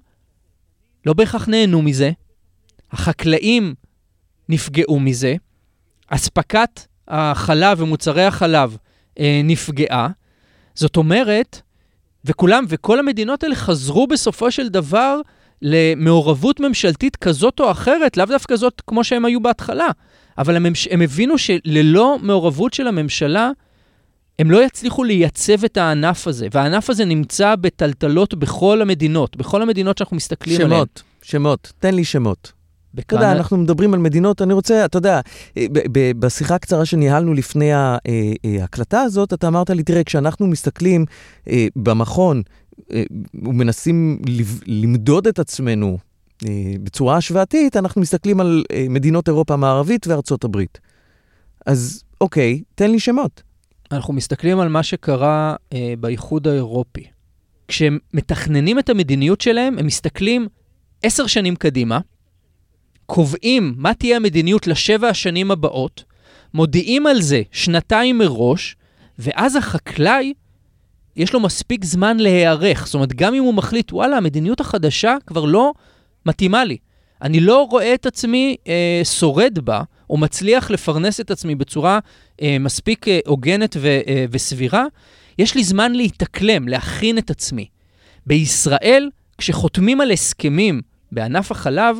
לא 1.06 1.12
בהכרח 1.12 1.48
נהנו 1.48 1.82
מזה, 1.82 2.10
החקלאים 2.92 3.74
נפגעו 4.48 5.00
מזה, 5.00 5.34
אספקת 6.08 6.80
החלב 7.08 7.80
ומוצרי 7.80 8.24
החלב 8.24 8.76
אה, 9.18 9.40
נפגעה. 9.44 10.08
זאת 10.74 10.96
אומרת, 10.96 11.62
וכולם, 12.24 12.64
וכל 12.68 12.98
המדינות 12.98 13.42
האלה 13.42 13.54
חזרו 13.54 14.06
בסופו 14.06 14.50
של 14.50 14.68
דבר 14.68 15.20
למעורבות 15.62 16.60
ממשלתית 16.60 17.16
כזאת 17.16 17.60
או 17.60 17.70
אחרת, 17.70 18.16
לאו 18.16 18.26
דווקא 18.26 18.56
זאת 18.56 18.82
כמו 18.86 19.04
שהם 19.04 19.24
היו 19.24 19.40
בהתחלה. 19.40 19.88
אבל 20.38 20.56
הם, 20.56 20.66
הם 20.90 21.00
הבינו 21.02 21.38
שללא 21.38 22.16
מעורבות 22.22 22.74
של 22.74 22.86
הממשלה, 22.86 23.50
הם 24.38 24.50
לא 24.50 24.64
יצליחו 24.64 25.04
לייצב 25.04 25.64
את 25.64 25.76
הענף 25.76 26.26
הזה. 26.26 26.48
והענף 26.52 26.90
הזה 26.90 27.04
נמצא 27.04 27.56
בטלטלות 27.56 28.34
בכל 28.34 28.82
המדינות, 28.82 29.36
בכל 29.36 29.62
המדינות 29.62 29.98
שאנחנו 29.98 30.16
מסתכלים 30.16 30.56
שמות, 30.56 30.66
עליהן. 30.66 30.84
שמות, 30.86 31.02
שמות, 31.22 31.72
תן 31.78 31.94
לי 31.94 32.04
שמות. 32.04 32.52
אתה 33.00 33.14
יודע, 33.14 33.32
אנחנו 33.32 33.56
מדברים 33.56 33.94
על 33.94 34.00
מדינות, 34.00 34.42
אני 34.42 34.52
רוצה, 34.52 34.84
אתה 34.84 34.98
יודע, 34.98 35.20
ב- 35.72 36.12
בשיחה 36.18 36.54
הקצרה 36.54 36.84
שניהלנו 36.84 37.34
לפני 37.34 37.70
ההקלטה 37.72 39.00
הזאת, 39.00 39.32
אתה 39.32 39.48
אמרת 39.48 39.70
לי, 39.70 39.82
תראה, 39.82 40.04
כשאנחנו 40.04 40.46
מסתכלים 40.46 41.04
אה, 41.48 41.66
במכון 41.76 42.42
אה, 42.92 43.02
ומנסים 43.34 44.22
למדוד 44.66 45.26
את 45.26 45.38
עצמנו 45.38 45.98
אה, 46.46 46.74
בצורה 46.82 47.16
השוואתית, 47.16 47.76
אנחנו 47.76 48.00
מסתכלים 48.00 48.40
על 48.40 48.64
אה, 48.72 48.86
מדינות 48.88 49.28
אירופה 49.28 49.54
המערבית 49.54 50.06
וארצות 50.06 50.44
הברית. 50.44 50.78
אז 51.66 52.02
אוקיי, 52.20 52.62
תן 52.74 52.90
לי 52.90 53.00
שמות. 53.00 53.42
אנחנו 53.92 54.14
מסתכלים 54.14 54.60
על 54.60 54.68
מה 54.68 54.82
שקרה 54.82 55.54
אה, 55.72 55.94
באיחוד 56.00 56.48
האירופי. 56.48 57.04
כשהם 57.68 57.98
מתכננים 58.14 58.78
את 58.78 58.88
המדיניות 58.88 59.40
שלהם, 59.40 59.78
הם 59.78 59.86
מסתכלים 59.86 60.48
עשר 61.02 61.26
שנים 61.26 61.56
קדימה, 61.56 62.00
קובעים 63.14 63.74
מה 63.76 63.94
תהיה 63.94 64.16
המדיניות 64.16 64.66
לשבע 64.66 65.08
השנים 65.08 65.50
הבאות, 65.50 66.04
מודיעים 66.54 67.06
על 67.06 67.22
זה 67.22 67.42
שנתיים 67.50 68.18
מראש, 68.18 68.76
ואז 69.18 69.56
החקלאי, 69.56 70.32
יש 71.16 71.32
לו 71.32 71.40
מספיק 71.40 71.84
זמן 71.84 72.16
להיערך. 72.16 72.86
זאת 72.86 72.94
אומרת, 72.94 73.12
גם 73.12 73.34
אם 73.34 73.42
הוא 73.42 73.54
מחליט, 73.54 73.92
וואלה, 73.92 74.16
המדיניות 74.16 74.60
החדשה 74.60 75.16
כבר 75.26 75.44
לא 75.44 75.72
מתאימה 76.26 76.64
לי. 76.64 76.76
אני 77.22 77.40
לא 77.40 77.66
רואה 77.70 77.94
את 77.94 78.06
עצמי 78.06 78.56
אה, 78.68 79.00
שורד 79.04 79.58
בה, 79.58 79.82
או 80.10 80.16
מצליח 80.16 80.70
לפרנס 80.70 81.20
את 81.20 81.30
עצמי 81.30 81.54
בצורה 81.54 81.98
אה, 82.42 82.56
מספיק 82.60 83.08
אה, 83.08 83.18
הוגנת 83.26 83.76
ו, 83.80 84.00
אה, 84.06 84.24
וסבירה, 84.30 84.84
יש 85.38 85.54
לי 85.54 85.64
זמן 85.64 85.92
להתאקלם, 85.92 86.68
להכין 86.68 87.18
את 87.18 87.30
עצמי. 87.30 87.66
בישראל, 88.26 89.10
כשחותמים 89.38 90.00
על 90.00 90.10
הסכמים 90.10 90.80
בענף 91.12 91.50
החלב, 91.50 91.98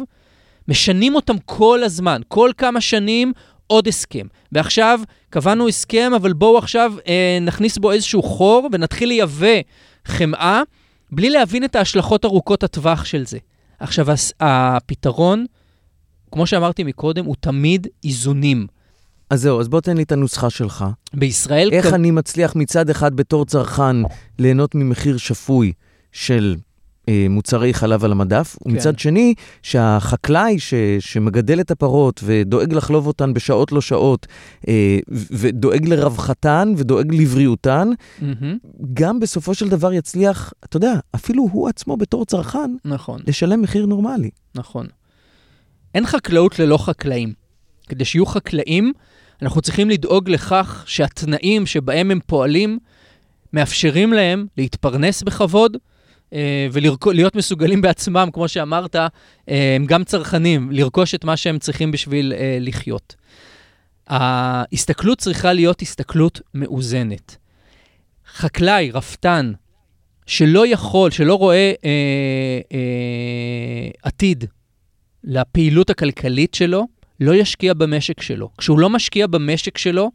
משנים 0.68 1.14
אותם 1.14 1.35
כל 1.44 1.85
הזמן, 1.85 2.20
כל 2.29 2.51
כמה 2.57 2.81
שנים 2.81 3.33
עוד 3.66 3.88
הסכם. 3.88 4.27
ועכשיו 4.53 5.01
קבענו 5.31 5.68
הסכם, 5.68 6.12
אבל 6.16 6.33
בואו 6.33 6.59
עכשיו 6.59 6.92
אה, 7.09 7.38
נכניס 7.40 7.79
בו 7.79 7.92
איזשהו 7.92 8.22
חור 8.22 8.68
ונתחיל 8.72 9.09
לייבא 9.09 9.61
חמאה, 10.07 10.62
בלי 11.12 11.31
להבין 11.31 11.64
את 11.64 11.77
ההשלכות 11.77 12.25
ארוכות 12.25 12.62
הטווח 12.62 13.05
של 13.05 13.27
זה. 13.27 13.38
עכשיו, 13.81 14.07
הפתרון, 14.40 15.46
כמו 16.33 16.46
שאמרתי 16.46 16.85
מקודם, 16.85 17.25
הוא 17.25 17.37
תמיד 17.40 17.87
איזונים. 18.05 18.66
אז 19.31 19.40
זהו, 19.42 19.61
אז 19.61 19.68
בוא 19.68 19.81
תן 19.81 19.96
לי 19.96 20.03
את 20.03 20.12
הנוסחה 20.12 20.51
שלך. 20.51 20.85
בישראל... 21.14 21.68
איך 21.72 21.87
כ- 21.87 21.92
אני 21.92 22.11
מצליח 22.11 22.57
מצד 22.57 22.90
אחד 22.90 23.16
בתור 23.16 23.44
צרכן 23.44 23.96
ליהנות 24.38 24.75
ממחיר 24.75 25.16
שפוי 25.16 25.72
של 26.12 26.57
מוצרי 27.11 27.75
חלב 27.75 28.05
על 28.05 28.12
המדף, 28.12 28.57
כן. 28.65 28.71
ומצד 28.71 28.99
שני, 28.99 29.35
שהחקלאי 29.62 30.59
ש, 30.59 30.75
שמגדל 31.01 31.61
את 31.61 31.71
הפרות 31.71 32.21
ודואג 32.25 32.75
לחלוב 32.75 33.07
אותן 33.07 33.35
בשעות 33.35 33.73
לא 33.73 33.81
שעות, 33.81 34.27
אה, 34.69 34.99
ודואג 35.09 35.88
לרווחתן 35.88 36.73
ודואג 36.77 37.15
לבריאותן, 37.15 37.88
מהמם, 38.21 38.59
גם 38.95 39.21
בסופו 39.21 39.55
של 39.55 39.69
דבר 39.69 39.93
יצליח, 39.93 40.53
אתה 40.65 40.77
יודע, 40.77 40.95
אפילו 41.15 41.49
הוא 41.53 41.69
עצמו 41.69 41.97
בתור 41.97 42.25
צרכן, 42.25 42.77
נכון. 42.85 43.21
לשלם 43.27 43.62
מחיר 43.62 43.87
נורמלי. 43.87 44.31
נכון. 44.55 44.87
אין 45.95 46.07
חקלאות 46.07 46.59
ללא 46.59 46.77
חקלאים. 46.77 47.33
כדי 47.88 48.05
שיהיו 48.05 48.27
חקלאים, 48.27 48.93
אנחנו 49.43 49.61
צריכים 49.61 49.91
לדאוג 49.91 50.31
לכך 50.31 50.85
שהתנאים 50.87 51.67
שבהם 51.67 52.11
הם 52.11 52.19
פועלים 52.27 52.79
מאפשרים 53.53 54.12
להם 54.12 54.47
להתפרנס 54.57 55.23
בכבוד 55.23 55.77
אה, 55.77 55.91
ולהיות 56.73 57.37
מסוגלים 57.37 57.81
בעצמם, 57.81 58.29
כמו 58.33 58.49
שאמרת, 58.49 58.97
אה, 58.97 59.07
הם 59.49 59.87
גם 59.87 60.05
צרכנים, 60.05 60.68
לרכוש 60.73 61.14
את 61.14 61.25
מה 61.25 61.37
שהם 61.37 61.59
צריכים 61.59 61.90
בשביל 61.90 62.33
אה, 62.37 62.59
לחיות. 62.61 63.16
ההסתכלות 64.07 65.18
צריכה 65.18 65.53
להיות 65.53 65.83
הסתכלות 65.83 66.40
מאוזנת. 66.55 67.37
חקלאי, 68.27 68.90
רפתן, 68.90 69.53
שלא 70.27 70.66
יכול, 70.66 71.11
שלא 71.11 71.35
רואה 71.35 71.73
אה, 71.85 72.61
אה, 72.73 73.88
עתיד 74.03 74.45
לפעילות 75.25 75.90
הכלכלית 75.90 76.55
שלו, 76.55 76.87
לא 77.21 77.35
ישקיע 77.35 77.75
במשק 77.75 78.21
שלו. 78.23 78.51
כשהוא 78.59 78.79
לא 78.79 78.90
משקיע 78.90 79.27
במשק 79.27 79.79
שלו, 79.79 80.11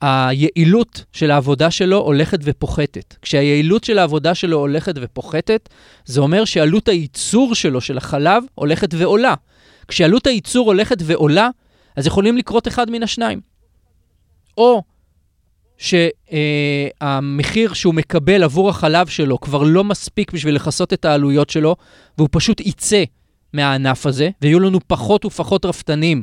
היעילות 0.00 1.04
של 1.12 1.30
העבודה 1.30 1.70
שלו 1.70 1.96
הולכת 1.96 2.38
ופוחתת. 2.42 3.16
כשהיעילות 3.22 3.84
של 3.84 3.98
העבודה 3.98 4.34
שלו 4.34 4.58
הולכת 4.58 4.94
ופוחתת, 4.96 5.68
זה 6.04 6.20
אומר 6.20 6.44
שעלות 6.44 6.88
הייצור 6.88 7.54
שלו, 7.54 7.80
של 7.80 7.98
החלב, 7.98 8.44
הולכת 8.54 8.94
ועולה. 8.94 9.34
כשעלות 9.88 10.26
הייצור 10.26 10.66
הולכת 10.66 10.96
ועולה, 11.04 11.48
אז 11.96 12.06
יכולים 12.06 12.36
לקרות 12.36 12.68
אחד 12.68 12.90
מן 12.90 13.02
השניים. 13.02 13.40
או 14.58 14.82
שהמחיר 15.78 17.72
שהוא 17.72 17.94
מקבל 17.94 18.42
עבור 18.42 18.68
החלב 18.68 19.06
שלו 19.06 19.40
כבר 19.40 19.62
לא 19.62 19.84
מספיק 19.84 20.32
בשביל 20.32 20.54
לכסות 20.54 20.92
את 20.92 21.04
העלויות 21.04 21.50
שלו, 21.50 21.76
והוא 22.18 22.28
פשוט 22.32 22.60
יצא 22.60 23.04
מהענף 23.52 24.06
הזה, 24.06 24.30
ויהיו 24.42 24.60
לנו 24.60 24.78
פחות 24.86 25.24
ופחות 25.24 25.64
רפתנים, 25.64 26.22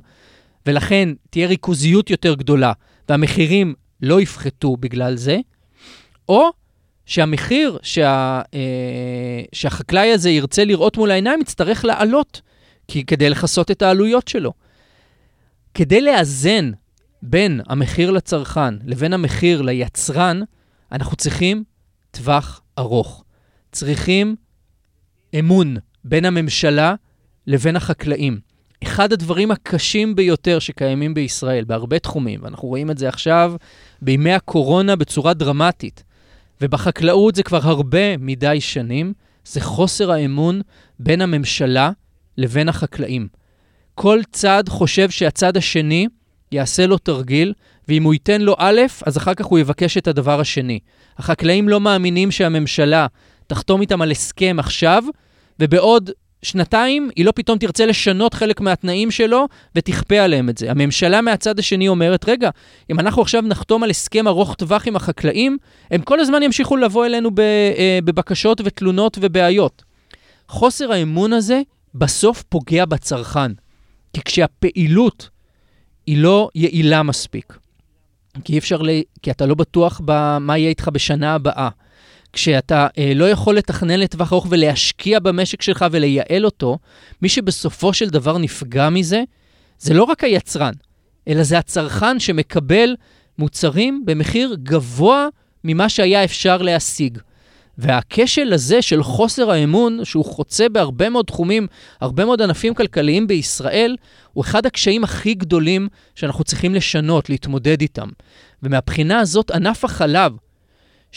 ולכן 0.65 1.09
תהיה 1.29 1.47
ריכוזיות 1.47 2.09
יותר 2.09 2.33
גדולה, 2.33 2.73
והמחירים 3.09 3.73
לא 4.01 4.21
יפחתו 4.21 4.77
בגלל 4.77 5.15
זה, 5.15 5.37
או 6.29 6.49
שהמחיר 7.05 7.77
שה, 7.83 8.41
אה, 8.53 9.41
שהחקלאי 9.53 10.11
הזה 10.11 10.29
ירצה 10.29 10.65
לראות 10.65 10.97
מול 10.97 11.11
העיניים 11.11 11.41
יצטרך 11.41 11.85
לעלות, 11.85 12.41
כי, 12.87 13.05
כדי 13.05 13.29
לכסות 13.29 13.71
את 13.71 13.81
העלויות 13.81 14.27
שלו. 14.27 14.53
כדי 15.73 16.01
לאזן 16.01 16.71
בין 17.21 17.61
המחיר 17.67 18.11
לצרכן 18.11 18.73
לבין 18.85 19.13
המחיר 19.13 19.61
ליצרן, 19.61 20.41
אנחנו 20.91 21.15
צריכים 21.15 21.63
טווח 22.11 22.61
ארוך. 22.79 23.23
צריכים 23.71 24.35
אמון 25.39 25.77
בין 26.03 26.25
הממשלה 26.25 26.95
לבין 27.47 27.75
החקלאים. 27.75 28.39
אחד 28.83 29.13
הדברים 29.13 29.51
הקשים 29.51 30.15
ביותר 30.15 30.59
שקיימים 30.59 31.13
בישראל, 31.13 31.63
בהרבה 31.63 31.99
תחומים, 31.99 32.39
ואנחנו 32.43 32.67
רואים 32.67 32.91
את 32.91 32.97
זה 32.97 33.09
עכשיו 33.09 33.53
בימי 34.01 34.33
הקורונה 34.33 34.95
בצורה 34.95 35.33
דרמטית, 35.33 36.03
ובחקלאות 36.61 37.35
זה 37.35 37.43
כבר 37.43 37.59
הרבה 37.63 38.17
מדי 38.17 38.61
שנים, 38.61 39.13
זה 39.45 39.61
חוסר 39.61 40.11
האמון 40.11 40.61
בין 40.99 41.21
הממשלה 41.21 41.91
לבין 42.37 42.69
החקלאים. 42.69 43.27
כל 43.95 44.19
צד 44.31 44.63
חושב 44.69 45.09
שהצד 45.09 45.57
השני 45.57 46.07
יעשה 46.51 46.87
לו 46.87 46.97
תרגיל, 46.97 47.53
ואם 47.87 48.03
הוא 48.03 48.13
ייתן 48.13 48.41
לו 48.41 48.55
א', 48.57 48.81
אז 49.05 49.17
אחר 49.17 49.33
כך 49.33 49.45
הוא 49.45 49.59
יבקש 49.59 49.97
את 49.97 50.07
הדבר 50.07 50.39
השני. 50.39 50.79
החקלאים 51.17 51.69
לא 51.69 51.79
מאמינים 51.79 52.31
שהממשלה 52.31 53.07
תחתום 53.47 53.81
איתם 53.81 54.01
על 54.01 54.11
הסכם 54.11 54.55
עכשיו, 54.59 55.03
ובעוד 55.59 56.09
שנתיים 56.41 57.09
היא 57.15 57.25
לא 57.25 57.31
פתאום 57.35 57.57
תרצה 57.57 57.85
לשנות 57.85 58.33
חלק 58.33 58.61
מהתנאים 58.61 59.11
שלו 59.11 59.47
ותכפה 59.75 60.19
עליהם 60.19 60.49
את 60.49 60.57
זה. 60.57 60.71
הממשלה 60.71 61.21
מהצד 61.21 61.59
השני 61.59 61.87
אומרת, 61.87 62.29
רגע, 62.29 62.49
אם 62.89 62.99
אנחנו 62.99 63.21
עכשיו 63.21 63.41
נחתום 63.41 63.83
על 63.83 63.89
הסכם 63.89 64.27
ארוך 64.27 64.55
טווח 64.55 64.87
עם 64.87 64.95
החקלאים, 64.95 65.57
הם 65.91 66.01
כל 66.01 66.19
הזמן 66.19 66.43
ימשיכו 66.43 66.77
לבוא 66.77 67.05
אלינו 67.05 67.29
אה, 67.39 67.99
בבקשות 68.03 68.61
ותלונות 68.65 69.17
ובעיות. 69.21 69.83
חוסר 70.47 70.91
האמון 70.91 71.33
הזה 71.33 71.61
בסוף 71.95 72.43
פוגע 72.43 72.85
בצרכן. 72.85 73.51
כי 74.13 74.21
כשהפעילות 74.21 75.29
היא 76.07 76.17
לא 76.17 76.49
יעילה 76.55 77.03
מספיק, 77.03 77.57
כי 78.43 78.57
אפשר, 78.57 78.81
ל... 78.81 78.89
כי 79.21 79.31
אתה 79.31 79.45
לא 79.45 79.55
בטוח 79.55 80.01
במה 80.05 80.57
יהיה 80.57 80.69
איתך 80.69 80.89
בשנה 80.93 81.33
הבאה. 81.33 81.69
כשאתה 82.37 82.87
אה, 82.97 83.11
לא 83.15 83.29
יכול 83.29 83.57
לתכנן 83.57 83.99
לטווח 83.99 84.33
ארוך 84.33 84.47
ולהשקיע 84.49 85.19
במשק 85.19 85.61
שלך 85.61 85.85
ולייעל 85.91 86.45
אותו, 86.45 86.77
מי 87.21 87.29
שבסופו 87.29 87.93
של 87.93 88.09
דבר 88.09 88.37
נפגע 88.37 88.89
מזה, 88.89 89.23
זה 89.79 89.93
לא 89.93 90.03
רק 90.03 90.23
היצרן, 90.23 90.73
אלא 91.27 91.43
זה 91.43 91.57
הצרכן 91.57 92.19
שמקבל 92.19 92.95
מוצרים 93.37 94.03
במחיר 94.05 94.55
גבוה 94.63 95.27
ממה 95.63 95.89
שהיה 95.89 96.23
אפשר 96.23 96.57
להשיג. 96.57 97.17
והכשל 97.77 98.53
הזה 98.53 98.81
של 98.81 99.03
חוסר 99.03 99.51
האמון, 99.51 99.99
שהוא 100.03 100.25
חוצה 100.25 100.69
בהרבה 100.69 101.09
מאוד 101.09 101.25
תחומים, 101.25 101.67
הרבה 102.01 102.25
מאוד 102.25 102.41
ענפים 102.41 102.73
כלכליים 102.73 103.27
בישראל, 103.27 103.95
הוא 104.33 104.43
אחד 104.43 104.65
הקשיים 104.65 105.03
הכי 105.03 105.33
גדולים 105.33 105.87
שאנחנו 106.15 106.43
צריכים 106.43 106.75
לשנות, 106.75 107.29
להתמודד 107.29 107.81
איתם. 107.81 108.07
ומהבחינה 108.63 109.19
הזאת, 109.19 109.51
ענף 109.51 109.85
החלב, 109.85 110.31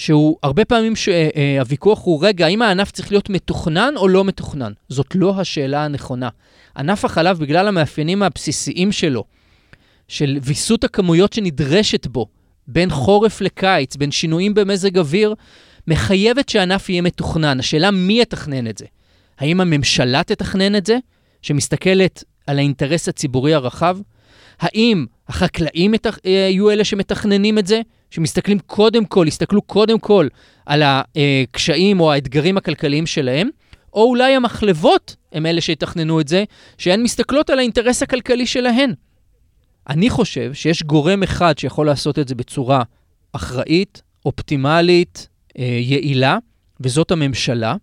שהוא 0.00 0.36
הרבה 0.42 0.64
פעמים 0.64 0.96
שהוויכוח 0.96 1.98
אה, 1.98 2.04
הוא, 2.04 2.26
רגע, 2.26 2.46
האם 2.46 2.62
הענף 2.62 2.90
צריך 2.90 3.12
להיות 3.12 3.30
מתוכנן 3.30 3.94
או 3.96 4.08
לא 4.08 4.24
מתוכנן? 4.24 4.72
זאת 4.88 5.14
לא 5.14 5.40
השאלה 5.40 5.84
הנכונה. 5.84 6.28
ענף 6.76 7.04
החלב, 7.04 7.38
בגלל 7.38 7.68
המאפיינים 7.68 8.22
הבסיסיים 8.22 8.92
שלו, 8.92 9.24
של 10.08 10.38
ויסות 10.42 10.84
הכמויות 10.84 11.32
שנדרשת 11.32 12.06
בו, 12.06 12.26
בין 12.66 12.90
חורף 12.90 13.40
לקיץ, 13.40 13.96
בין 13.96 14.10
שינויים 14.10 14.54
במזג 14.54 14.98
אוויר, 14.98 15.34
מחייבת 15.86 16.48
שענף 16.48 16.88
יהיה 16.88 17.02
מתוכנן. 17.02 17.60
השאלה 17.60 17.90
מי 17.90 18.20
יתכנן 18.20 18.66
את 18.66 18.78
זה. 18.78 18.86
האם 19.38 19.60
הממשלה 19.60 20.22
תתכנן 20.22 20.76
את 20.76 20.86
זה, 20.86 20.98
שמסתכלת 21.42 22.24
על 22.46 22.58
האינטרס 22.58 23.08
הציבורי 23.08 23.54
הרחב? 23.54 23.98
האם 24.60 25.06
החקלאים 25.28 25.94
אה, 25.94 26.30
יהיו 26.30 26.70
אלה 26.70 26.84
שמתכננים 26.84 27.58
את 27.58 27.66
זה, 27.66 27.80
שמסתכלים 28.10 28.58
קודם 28.58 29.04
כל, 29.04 29.24
יסתכלו 29.28 29.62
קודם 29.62 29.98
כל 29.98 30.28
על 30.66 30.82
הקשיים 30.84 32.00
או 32.00 32.12
האתגרים 32.12 32.56
הכלכליים 32.56 33.06
שלהם, 33.06 33.48
או 33.92 34.04
אולי 34.04 34.36
המחלבות 34.36 35.16
הם 35.32 35.46
אלה 35.46 35.60
שיתכננו 35.60 36.20
את 36.20 36.28
זה, 36.28 36.44
שהן 36.78 37.02
מסתכלות 37.02 37.50
על 37.50 37.58
האינטרס 37.58 38.02
הכלכלי 38.02 38.46
שלהן. 38.46 38.94
אני 39.88 40.10
חושב 40.10 40.54
שיש 40.54 40.82
גורם 40.82 41.22
אחד 41.22 41.58
שיכול 41.58 41.86
לעשות 41.86 42.18
את 42.18 42.28
זה 42.28 42.34
בצורה 42.34 42.82
אחראית, 43.32 44.02
אופטימלית, 44.26 45.28
אה, 45.58 45.64
יעילה, 45.80 46.38
וזאת 46.80 47.10
הממשלה. 47.10 47.76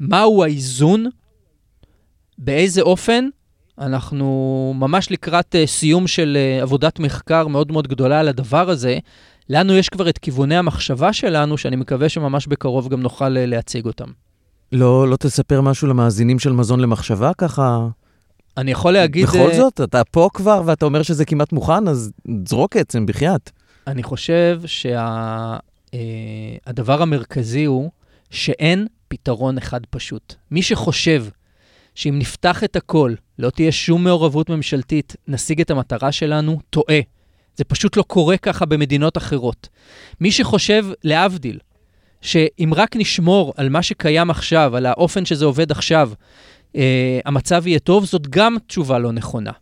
מהו 0.00 0.44
האיזון? 0.44 1.06
באיזה 2.38 2.80
אופן? 2.80 3.28
אנחנו 3.78 4.72
ממש 4.76 5.10
לקראת 5.10 5.54
uh, 5.54 5.66
סיום 5.66 6.06
של 6.06 6.36
uh, 6.60 6.62
עבודת 6.62 6.98
מחקר 6.98 7.46
מאוד 7.46 7.72
מאוד 7.72 7.88
גדולה 7.88 8.20
על 8.20 8.28
הדבר 8.28 8.70
הזה. 8.70 8.98
לנו 9.48 9.74
יש 9.74 9.88
כבר 9.88 10.08
את 10.08 10.18
כיווני 10.18 10.56
המחשבה 10.56 11.12
שלנו, 11.12 11.58
שאני 11.58 11.76
מקווה 11.76 12.08
שממש 12.08 12.46
בקרוב 12.46 12.88
גם 12.88 13.00
נוכל 13.00 13.36
uh, 13.36 13.46
להציג 13.46 13.86
אותם. 13.86 14.08
לא, 14.72 15.08
לא 15.08 15.16
תספר 15.16 15.60
משהו 15.60 15.88
למאזינים 15.88 16.38
של 16.38 16.52
מזון 16.52 16.80
למחשבה 16.80 17.32
ככה? 17.38 17.88
אני 18.56 18.70
יכול 18.70 18.92
להגיד... 18.92 19.26
בכל 19.26 19.50
uh, 19.50 19.54
זאת, 19.54 19.80
אתה 19.80 20.04
פה 20.04 20.28
כבר 20.34 20.62
ואתה 20.66 20.84
אומר 20.84 21.02
שזה 21.02 21.24
כמעט 21.24 21.52
מוכן, 21.52 21.88
אז 21.88 22.12
זרוק 22.48 22.76
עצם, 22.76 23.06
בחייאת. 23.06 23.50
אני 23.86 24.02
חושב 24.02 24.60
שהדבר 24.66 25.62
שה, 26.96 27.00
uh, 27.00 27.02
המרכזי 27.02 27.64
הוא 27.64 27.90
שאין 28.30 28.86
פתרון 29.08 29.58
אחד 29.58 29.80
פשוט. 29.90 30.34
מי 30.50 30.62
שחושב 30.62 31.24
שאם 31.94 32.18
נפתח 32.18 32.64
את 32.64 32.76
הכל, 32.76 33.14
לא 33.38 33.50
תהיה 33.50 33.72
שום 33.72 34.04
מעורבות 34.04 34.50
ממשלתית, 34.50 35.16
נשיג 35.28 35.60
את 35.60 35.70
המטרה 35.70 36.12
שלנו, 36.12 36.60
טועה. 36.70 37.00
זה 37.56 37.64
פשוט 37.64 37.96
לא 37.96 38.02
קורה 38.02 38.36
ככה 38.36 38.64
במדינות 38.66 39.16
אחרות. 39.16 39.68
מי 40.20 40.32
שחושב, 40.32 40.86
להבדיל, 41.04 41.58
שאם 42.20 42.70
רק 42.76 42.96
נשמור 42.96 43.54
על 43.56 43.68
מה 43.68 43.82
שקיים 43.82 44.30
עכשיו, 44.30 44.76
על 44.76 44.86
האופן 44.86 45.24
שזה 45.24 45.44
עובד 45.44 45.70
עכשיו, 45.70 46.10
אה, 46.76 47.20
המצב 47.24 47.66
יהיה 47.66 47.78
טוב, 47.78 48.04
זאת 48.04 48.28
גם 48.28 48.56
תשובה 48.66 48.98
לא 48.98 49.12
נכונה. 49.12 49.52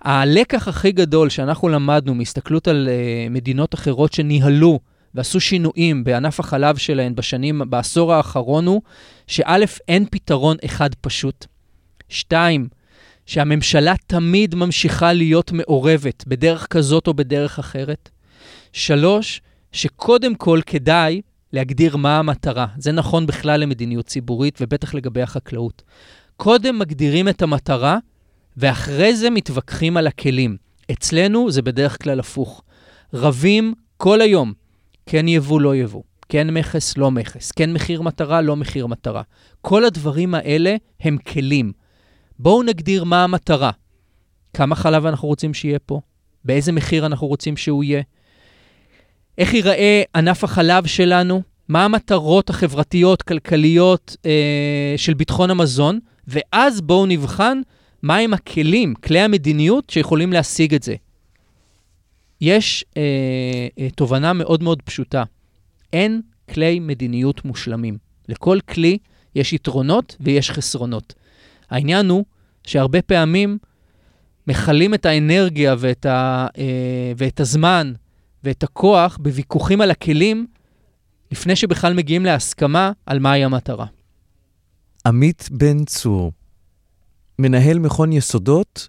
הלקח 0.00 0.68
הכי 0.68 0.92
גדול 0.92 1.28
שאנחנו 1.28 1.68
למדנו 1.68 2.14
מהסתכלות 2.14 2.68
על 2.68 2.88
אה, 2.90 3.26
מדינות 3.30 3.74
אחרות 3.74 4.12
שניהלו 4.12 4.80
ועשו 5.14 5.40
שינויים 5.40 6.04
בענף 6.04 6.40
החלב 6.40 6.76
שלהן 6.76 7.14
בשנים, 7.14 7.62
בעשור 7.68 8.12
האחרון 8.12 8.66
הוא, 8.66 8.82
שא', 9.26 9.64
אין 9.88 10.06
פתרון 10.10 10.56
אחד 10.64 10.90
פשוט. 11.00 11.46
שתיים, 12.08 12.68
שהממשלה 13.32 13.94
תמיד 14.06 14.54
ממשיכה 14.54 15.12
להיות 15.12 15.52
מעורבת 15.52 16.24
בדרך 16.26 16.66
כזאת 16.70 17.06
או 17.06 17.14
בדרך 17.14 17.58
אחרת. 17.58 18.10
שלוש, 18.72 19.40
שקודם 19.72 20.34
כל 20.34 20.60
כדאי 20.66 21.20
להגדיר 21.52 21.96
מה 21.96 22.18
המטרה. 22.18 22.66
זה 22.78 22.92
נכון 22.92 23.26
בכלל 23.26 23.60
למדיניות 23.60 24.06
ציבורית 24.06 24.58
ובטח 24.60 24.94
לגבי 24.94 25.22
החקלאות. 25.22 25.82
קודם 26.36 26.78
מגדירים 26.78 27.28
את 27.28 27.42
המטרה, 27.42 27.98
ואחרי 28.56 29.16
זה 29.16 29.30
מתווכחים 29.30 29.96
על 29.96 30.06
הכלים. 30.06 30.56
אצלנו 30.92 31.50
זה 31.50 31.62
בדרך 31.62 32.02
כלל 32.02 32.20
הפוך. 32.20 32.62
רבים 33.14 33.74
כל 33.96 34.20
היום 34.20 34.52
כן 35.06 35.28
יבוא, 35.28 35.60
לא 35.60 35.76
יבוא, 35.76 36.02
כן 36.28 36.50
מכס, 36.50 36.96
לא 36.96 37.10
מכס, 37.10 37.52
כן 37.52 37.72
מחיר 37.72 38.02
מטרה, 38.02 38.40
לא 38.40 38.56
מחיר 38.56 38.86
מטרה. 38.86 39.22
כל 39.60 39.84
הדברים 39.84 40.34
האלה 40.34 40.76
הם 41.00 41.18
כלים. 41.18 41.81
בואו 42.38 42.62
נגדיר 42.62 43.04
מה 43.04 43.24
המטרה. 43.24 43.70
כמה 44.54 44.74
חלב 44.74 45.06
אנחנו 45.06 45.28
רוצים 45.28 45.54
שיהיה 45.54 45.78
פה? 45.78 46.00
באיזה 46.44 46.72
מחיר 46.72 47.06
אנחנו 47.06 47.26
רוצים 47.26 47.56
שהוא 47.56 47.84
יהיה? 47.84 48.02
איך 49.38 49.54
ייראה 49.54 50.02
ענף 50.14 50.44
החלב 50.44 50.86
שלנו? 50.86 51.42
מה 51.68 51.84
המטרות 51.84 52.50
החברתיות, 52.50 53.22
כלכליות 53.22 54.16
אה, 54.26 54.94
של 54.96 55.14
ביטחון 55.14 55.50
המזון? 55.50 55.98
ואז 56.28 56.80
בואו 56.80 57.06
נבחן 57.06 57.60
מהם 58.02 58.34
הכלים, 58.34 58.94
כלי 58.94 59.20
המדיניות 59.20 59.90
שיכולים 59.90 60.32
להשיג 60.32 60.74
את 60.74 60.82
זה. 60.82 60.94
יש 62.40 62.84
אה, 62.96 63.02
אה, 63.78 63.90
תובנה 63.90 64.32
מאוד 64.32 64.62
מאוד 64.62 64.82
פשוטה. 64.82 65.24
אין 65.92 66.20
כלי 66.50 66.80
מדיניות 66.80 67.44
מושלמים. 67.44 67.98
לכל 68.28 68.58
כלי 68.68 68.98
יש 69.34 69.52
יתרונות 69.52 70.16
ויש 70.20 70.50
חסרונות. 70.50 71.14
העניין 71.72 72.08
הוא 72.08 72.24
שהרבה 72.64 73.02
פעמים 73.02 73.58
מכלים 74.46 74.94
את 74.94 75.06
האנרגיה 75.06 75.74
ואת, 75.78 76.06
ה, 76.06 76.46
אה, 76.58 77.12
ואת 77.16 77.40
הזמן 77.40 77.92
ואת 78.44 78.62
הכוח 78.62 79.18
בוויכוחים 79.20 79.80
על 79.80 79.90
הכלים, 79.90 80.46
לפני 81.32 81.56
שבכלל 81.56 81.94
מגיעים 81.94 82.24
להסכמה 82.24 82.92
על 83.06 83.18
מהי 83.18 83.44
המטרה. 83.44 83.86
עמית 85.06 85.48
בן 85.52 85.84
צור, 85.84 86.32
מנהל 87.38 87.78
מכון 87.78 88.12
יסודות 88.12 88.88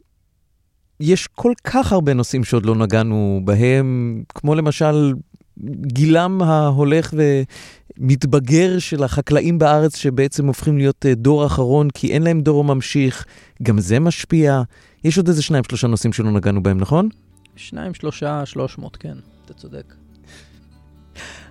יש 0.99 1.27
כל 1.27 1.53
כך 1.63 1.91
הרבה 1.91 2.13
נושאים 2.13 2.43
שעוד 2.43 2.65
לא 2.65 2.75
נגענו 2.75 3.41
בהם, 3.43 4.23
כמו 4.29 4.55
למשל 4.55 5.13
גילם 5.81 6.41
ההולך 6.41 7.13
ומתבגר 7.97 8.79
של 8.79 9.03
החקלאים 9.03 9.59
בארץ, 9.59 9.97
שבעצם 9.97 10.47
הופכים 10.47 10.77
להיות 10.77 11.05
אה, 11.05 11.15
דור 11.15 11.45
אחרון, 11.45 11.89
כי 11.89 12.11
אין 12.11 12.23
להם 12.23 12.41
דור 12.41 12.63
ממשיך, 12.63 13.25
גם 13.63 13.79
זה 13.79 13.99
משפיע. 13.99 14.61
יש 15.03 15.17
עוד 15.17 15.27
איזה 15.27 15.41
שניים, 15.41 15.63
שלושה 15.63 15.87
נושאים 15.87 16.13
שלא 16.13 16.31
נגענו 16.31 16.63
בהם, 16.63 16.77
נכון? 16.77 17.09
שניים, 17.55 17.93
שלושה, 17.93 18.45
שלוש 18.45 18.77
מאות, 18.77 18.95
כן, 18.95 19.17
אתה 19.45 19.53
צודק. 19.53 19.93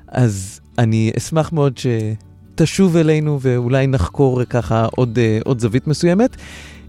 אז 0.08 0.60
אני 0.78 1.12
אשמח 1.18 1.52
מאוד 1.52 1.78
שתשוב 1.78 2.96
אלינו 2.96 3.38
ואולי 3.40 3.86
נחקור 3.86 4.44
ככה 4.44 4.86
עוד, 4.96 5.18
אה, 5.18 5.38
עוד 5.44 5.60
זווית 5.60 5.86
מסוימת. 5.86 6.36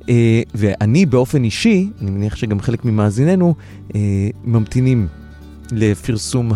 אה, 0.10 0.42
ואני 0.56 1.06
באופן 1.06 1.44
אישי, 1.44 1.90
אני 2.02 2.12
מניח 2.12 2.36
שגם 2.36 2.60
חלק 2.60 2.86
ממאזיננו, 2.86 3.56
אה, 3.96 4.00
ממתינים 4.44 5.08
לפרסום 5.72 6.52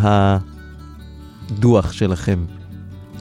הדוח 1.50 1.92
שלכם, 1.92 2.46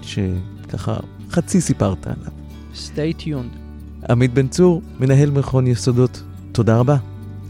שככה 0.06 0.96
חצי 1.30 1.60
סיפרת 1.60 2.06
עליו. 2.06 2.32
stay 2.74 3.22
tuned. 3.22 3.66
עמית 4.10 4.34
בן 4.34 4.48
צור, 4.48 4.82
מנהל 5.00 5.30
מכון 5.30 5.66
יסודות, 5.66 6.22
תודה 6.52 6.78
רבה. 6.78 6.96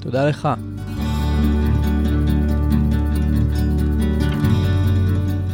תודה 0.00 0.28
לך. 0.28 0.48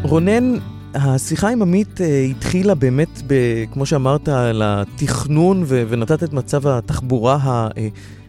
רונן, 0.03 0.55
השיחה 0.95 1.49
עם 1.49 1.63
עמית 1.63 2.01
uh, 2.01 2.03
התחילה 2.31 2.75
באמת, 2.75 3.23
ב, 3.27 3.35
כמו 3.73 3.87
שאמרת, 3.87 4.29
על 4.29 4.63
התכנון 4.65 5.63
ו- 5.67 5.85
ונתת 5.89 6.23
את 6.23 6.33
מצב 6.33 6.67
התחבורה 6.67 7.39
המאתגר, 7.43 7.69
uh, 7.69 8.22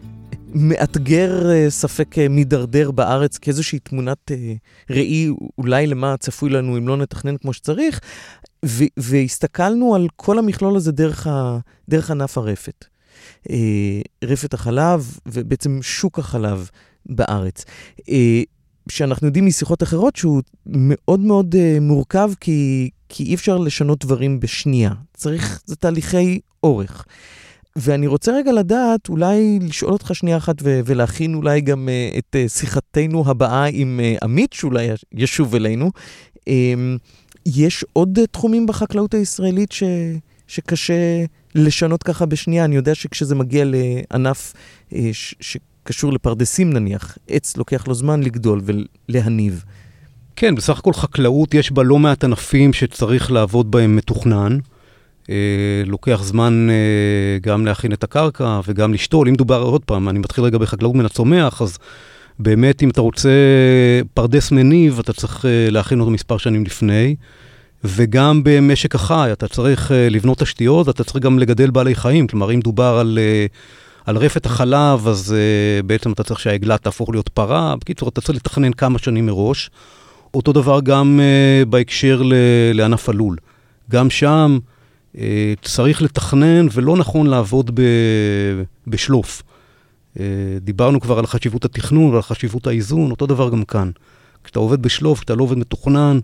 uh, 0.54 1.70
ספק 1.70 2.14
uh, 2.18 2.28
מידרדר 2.30 2.90
בארץ 2.90 3.38
כאיזושהי 3.38 3.78
תמונת 3.78 4.30
uh, 4.30 4.34
ראי 4.90 5.28
אולי 5.58 5.86
למה 5.86 6.16
צפוי 6.16 6.50
לנו 6.50 6.78
אם 6.78 6.88
לא 6.88 6.96
נתכנן 6.96 7.36
כמו 7.36 7.52
שצריך, 7.52 8.00
ו- 8.64 8.84
והסתכלנו 8.96 9.94
על 9.94 10.08
כל 10.16 10.38
המכלול 10.38 10.76
הזה 10.76 10.92
דרך, 10.92 11.26
ה- 11.26 11.58
דרך 11.88 12.10
ענף 12.10 12.38
הרפת. 12.38 12.84
רפת 14.24 14.54
החלב 14.54 15.18
ובעצם 15.26 15.78
שוק 15.82 16.18
החלב 16.18 16.70
בארץ. 17.06 17.64
שאנחנו 18.88 19.26
יודעים 19.26 19.46
משיחות 19.46 19.82
אחרות 19.82 20.16
שהוא 20.16 20.42
מאוד 20.66 21.20
מאוד 21.20 21.54
מורכב, 21.80 22.30
כי, 22.40 22.90
כי 23.08 23.24
אי 23.24 23.34
אפשר 23.34 23.58
לשנות 23.58 24.04
דברים 24.04 24.40
בשנייה. 24.40 24.90
צריך, 25.14 25.62
זה 25.66 25.76
תהליכי 25.76 26.40
אורך. 26.62 27.06
ואני 27.78 28.06
רוצה 28.06 28.32
רגע 28.32 28.52
לדעת, 28.52 29.08
אולי 29.08 29.58
לשאול 29.62 29.92
אותך 29.92 30.10
שנייה 30.14 30.36
אחת 30.36 30.54
ו- 30.62 30.80
ולהכין 30.84 31.34
אולי 31.34 31.60
גם 31.60 31.88
uh, 31.88 32.18
את 32.18 32.36
uh, 32.36 32.48
שיחתנו 32.48 33.24
הבאה 33.26 33.64
עם 33.64 34.00
uh, 34.02 34.24
עמית, 34.24 34.52
שאולי 34.52 34.88
ישוב 35.12 35.54
אלינו. 35.54 35.90
Um, 36.38 36.42
יש 37.46 37.84
עוד 37.92 38.18
uh, 38.18 38.26
תחומים 38.30 38.66
בחקלאות 38.66 39.14
הישראלית 39.14 39.72
ש- 39.72 39.82
שקשה 40.46 41.24
לשנות 41.54 42.02
ככה 42.02 42.26
בשנייה? 42.26 42.64
אני 42.64 42.76
יודע 42.76 42.94
שכשזה 42.94 43.34
מגיע 43.34 43.64
לענף 43.66 44.52
uh, 44.90 44.94
ש- 45.12 45.34
ש- 45.40 45.56
קשור 45.82 46.12
לפרדסים 46.12 46.72
נניח, 46.72 47.18
עץ 47.28 47.56
לוקח 47.56 47.88
לו 47.88 47.94
זמן 47.94 48.22
לגדול 48.22 48.60
ולהניב. 49.08 49.64
כן, 50.36 50.54
בסך 50.54 50.78
הכל 50.78 50.92
חקלאות 50.92 51.54
יש 51.54 51.72
בה 51.72 51.82
לא 51.82 51.98
מעט 51.98 52.24
ענפים 52.24 52.72
שצריך 52.72 53.30
לעבוד 53.32 53.70
בהם 53.70 53.96
מתוכנן. 53.96 54.58
אה, 55.30 55.82
לוקח 55.86 56.20
זמן 56.22 56.68
אה, 56.70 57.38
גם 57.40 57.66
להכין 57.66 57.92
את 57.92 58.04
הקרקע 58.04 58.60
וגם 58.66 58.94
לשתול. 58.94 59.28
אם 59.28 59.34
מדובר, 59.34 59.62
עוד 59.62 59.84
פעם, 59.84 60.08
אני 60.08 60.18
מתחיל 60.18 60.44
רגע 60.44 60.58
בחקלאות 60.58 60.94
מן 60.94 61.04
הצומח, 61.04 61.62
אז 61.62 61.78
באמת 62.38 62.82
אם 62.82 62.90
אתה 62.90 63.00
רוצה 63.00 63.30
פרדס 64.14 64.52
מניב, 64.52 64.98
אתה 64.98 65.12
צריך 65.12 65.44
אה, 65.44 65.70
להכין 65.70 66.00
אותו 66.00 66.10
מספר 66.10 66.38
שנים 66.38 66.64
לפני. 66.64 67.16
וגם 67.86 68.40
במשק 68.44 68.94
החי, 68.94 69.28
אתה 69.32 69.48
צריך 69.48 69.90
לבנות 70.10 70.38
תשתיות, 70.38 70.86
ואתה 70.86 71.04
צריך 71.04 71.24
גם 71.24 71.38
לגדל 71.38 71.70
בעלי 71.70 71.94
חיים. 71.94 72.26
כלומר, 72.26 72.52
אם 72.52 72.58
מדובר 72.58 72.96
על... 73.00 73.18
על 74.06 74.16
רפת 74.16 74.46
החלב, 74.46 75.08
אז 75.08 75.34
בעצם 75.86 76.12
אתה 76.12 76.22
צריך 76.22 76.40
שהעגלה 76.40 76.78
תהפוך 76.78 77.10
להיות 77.10 77.28
פרה. 77.28 77.74
בקיצור, 77.80 78.08
אתה 78.08 78.20
צריך 78.20 78.36
לתכנן 78.36 78.72
כמה 78.72 78.98
שנים 78.98 79.26
מראש. 79.26 79.70
אותו 80.34 80.52
דבר 80.52 80.80
גם 80.80 81.20
בהקשר 81.68 82.22
לענף 82.74 83.08
הלול. 83.08 83.36
גם 83.90 84.10
שם 84.10 84.58
צריך 85.62 86.02
לתכנן 86.02 86.66
ולא 86.72 86.96
נכון 86.96 87.26
לעבוד 87.26 87.70
ב- 87.74 88.62
בשלוף. 88.86 89.42
Uh, 90.14 90.18
דיברנו 90.60 91.00
כבר 91.00 91.18
על 91.18 91.26
חשיבות 91.26 91.64
התכנון 91.64 92.12
ועל 92.12 92.22
חשיבות 92.22 92.66
האיזון, 92.66 93.10
אותו 93.10 93.26
דבר 93.26 93.50
גם 93.50 93.64
כאן. 93.64 93.90
כשאתה 94.44 94.58
עובד 94.58 94.82
בשלוף, 94.82 95.18
כשאתה 95.18 95.34
לא 95.34 95.42
עובד 95.42 95.58
מתוכנן, 95.58 96.18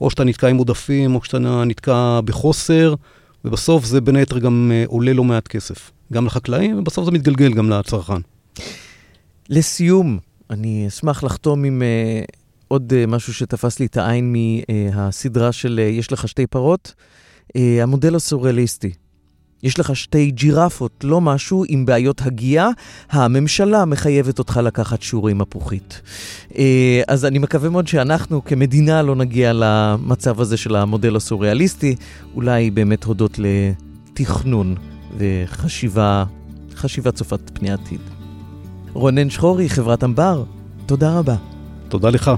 או 0.00 0.10
שאתה 0.10 0.24
נתקע 0.24 0.48
עם 0.48 0.56
עודפים, 0.56 1.14
או 1.14 1.24
שאתה 1.24 1.38
נתקע 1.64 2.20
בחוסר, 2.24 2.94
ובסוף 3.44 3.84
זה 3.84 4.00
בין 4.00 4.16
היתר 4.16 4.38
גם 4.38 4.72
uh, 4.72 4.88
עולה 4.88 5.12
לא 5.12 5.24
מעט 5.24 5.48
כסף. 5.48 5.90
גם 6.12 6.26
לחקלאים, 6.26 6.78
ובסוף 6.78 7.04
זה 7.04 7.10
מתגלגל 7.10 7.52
גם 7.54 7.70
לצרכן. 7.70 8.20
לסיום, 9.48 10.18
אני 10.50 10.84
אשמח 10.88 11.24
לחתום 11.24 11.64
עם 11.64 11.82
uh, 11.82 12.34
עוד 12.68 12.92
uh, 12.92 13.10
משהו 13.10 13.34
שתפס 13.34 13.80
לי 13.80 13.86
את 13.86 13.96
העין 13.96 14.34
מהסדרה 14.34 15.52
של 15.52 15.80
uh, 15.82 15.98
יש 15.98 16.12
לך 16.12 16.28
שתי 16.28 16.46
פרות, 16.46 16.94
uh, 17.56 17.82
המודל 17.82 18.14
הסוריאליסטי. 18.14 18.92
יש 19.62 19.80
לך 19.80 19.96
שתי 19.96 20.30
ג'ירפות, 20.30 21.04
לא 21.04 21.20
משהו 21.20 21.64
עם 21.68 21.86
בעיות 21.86 22.22
הגייה, 22.24 22.68
הממשלה 23.10 23.84
מחייבת 23.84 24.38
אותך 24.38 24.60
לקחת 24.64 25.02
שיעורי 25.02 25.34
מפוחית. 25.34 26.00
אז 27.08 27.24
אני 27.24 27.38
מקווה 27.38 27.70
מאוד 27.70 27.86
שאנחנו 27.86 28.44
כמדינה 28.44 29.02
לא 29.02 29.16
נגיע 29.16 29.52
למצב 29.54 30.40
הזה 30.40 30.56
של 30.56 30.76
המודל 30.76 31.16
הסוריאליסטי, 31.16 31.96
אולי 32.34 32.70
באמת 32.70 33.04
הודות 33.04 33.38
לתכנון 33.38 34.74
וחשיבה, 35.18 36.24
חשיבה 36.74 37.12
צופת 37.12 37.50
פני 37.54 37.72
עתיד. 37.72 38.00
רונן 38.92 39.30
שחורי, 39.30 39.68
חברת 39.68 40.04
אמבר, 40.04 40.44
תודה 40.86 41.18
רבה. 41.18 41.36
תודה 41.88 42.10
לך. 42.10 42.30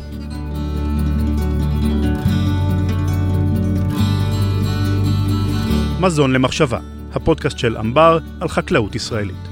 מזון 6.01 6.32
למחשבה, 6.32 6.78
הפודקאסט 7.14 7.59
של 7.59 7.76
אמבר 7.76 8.18
על 8.40 8.49
חקלאות 8.49 8.94
ישראלית. 8.94 9.49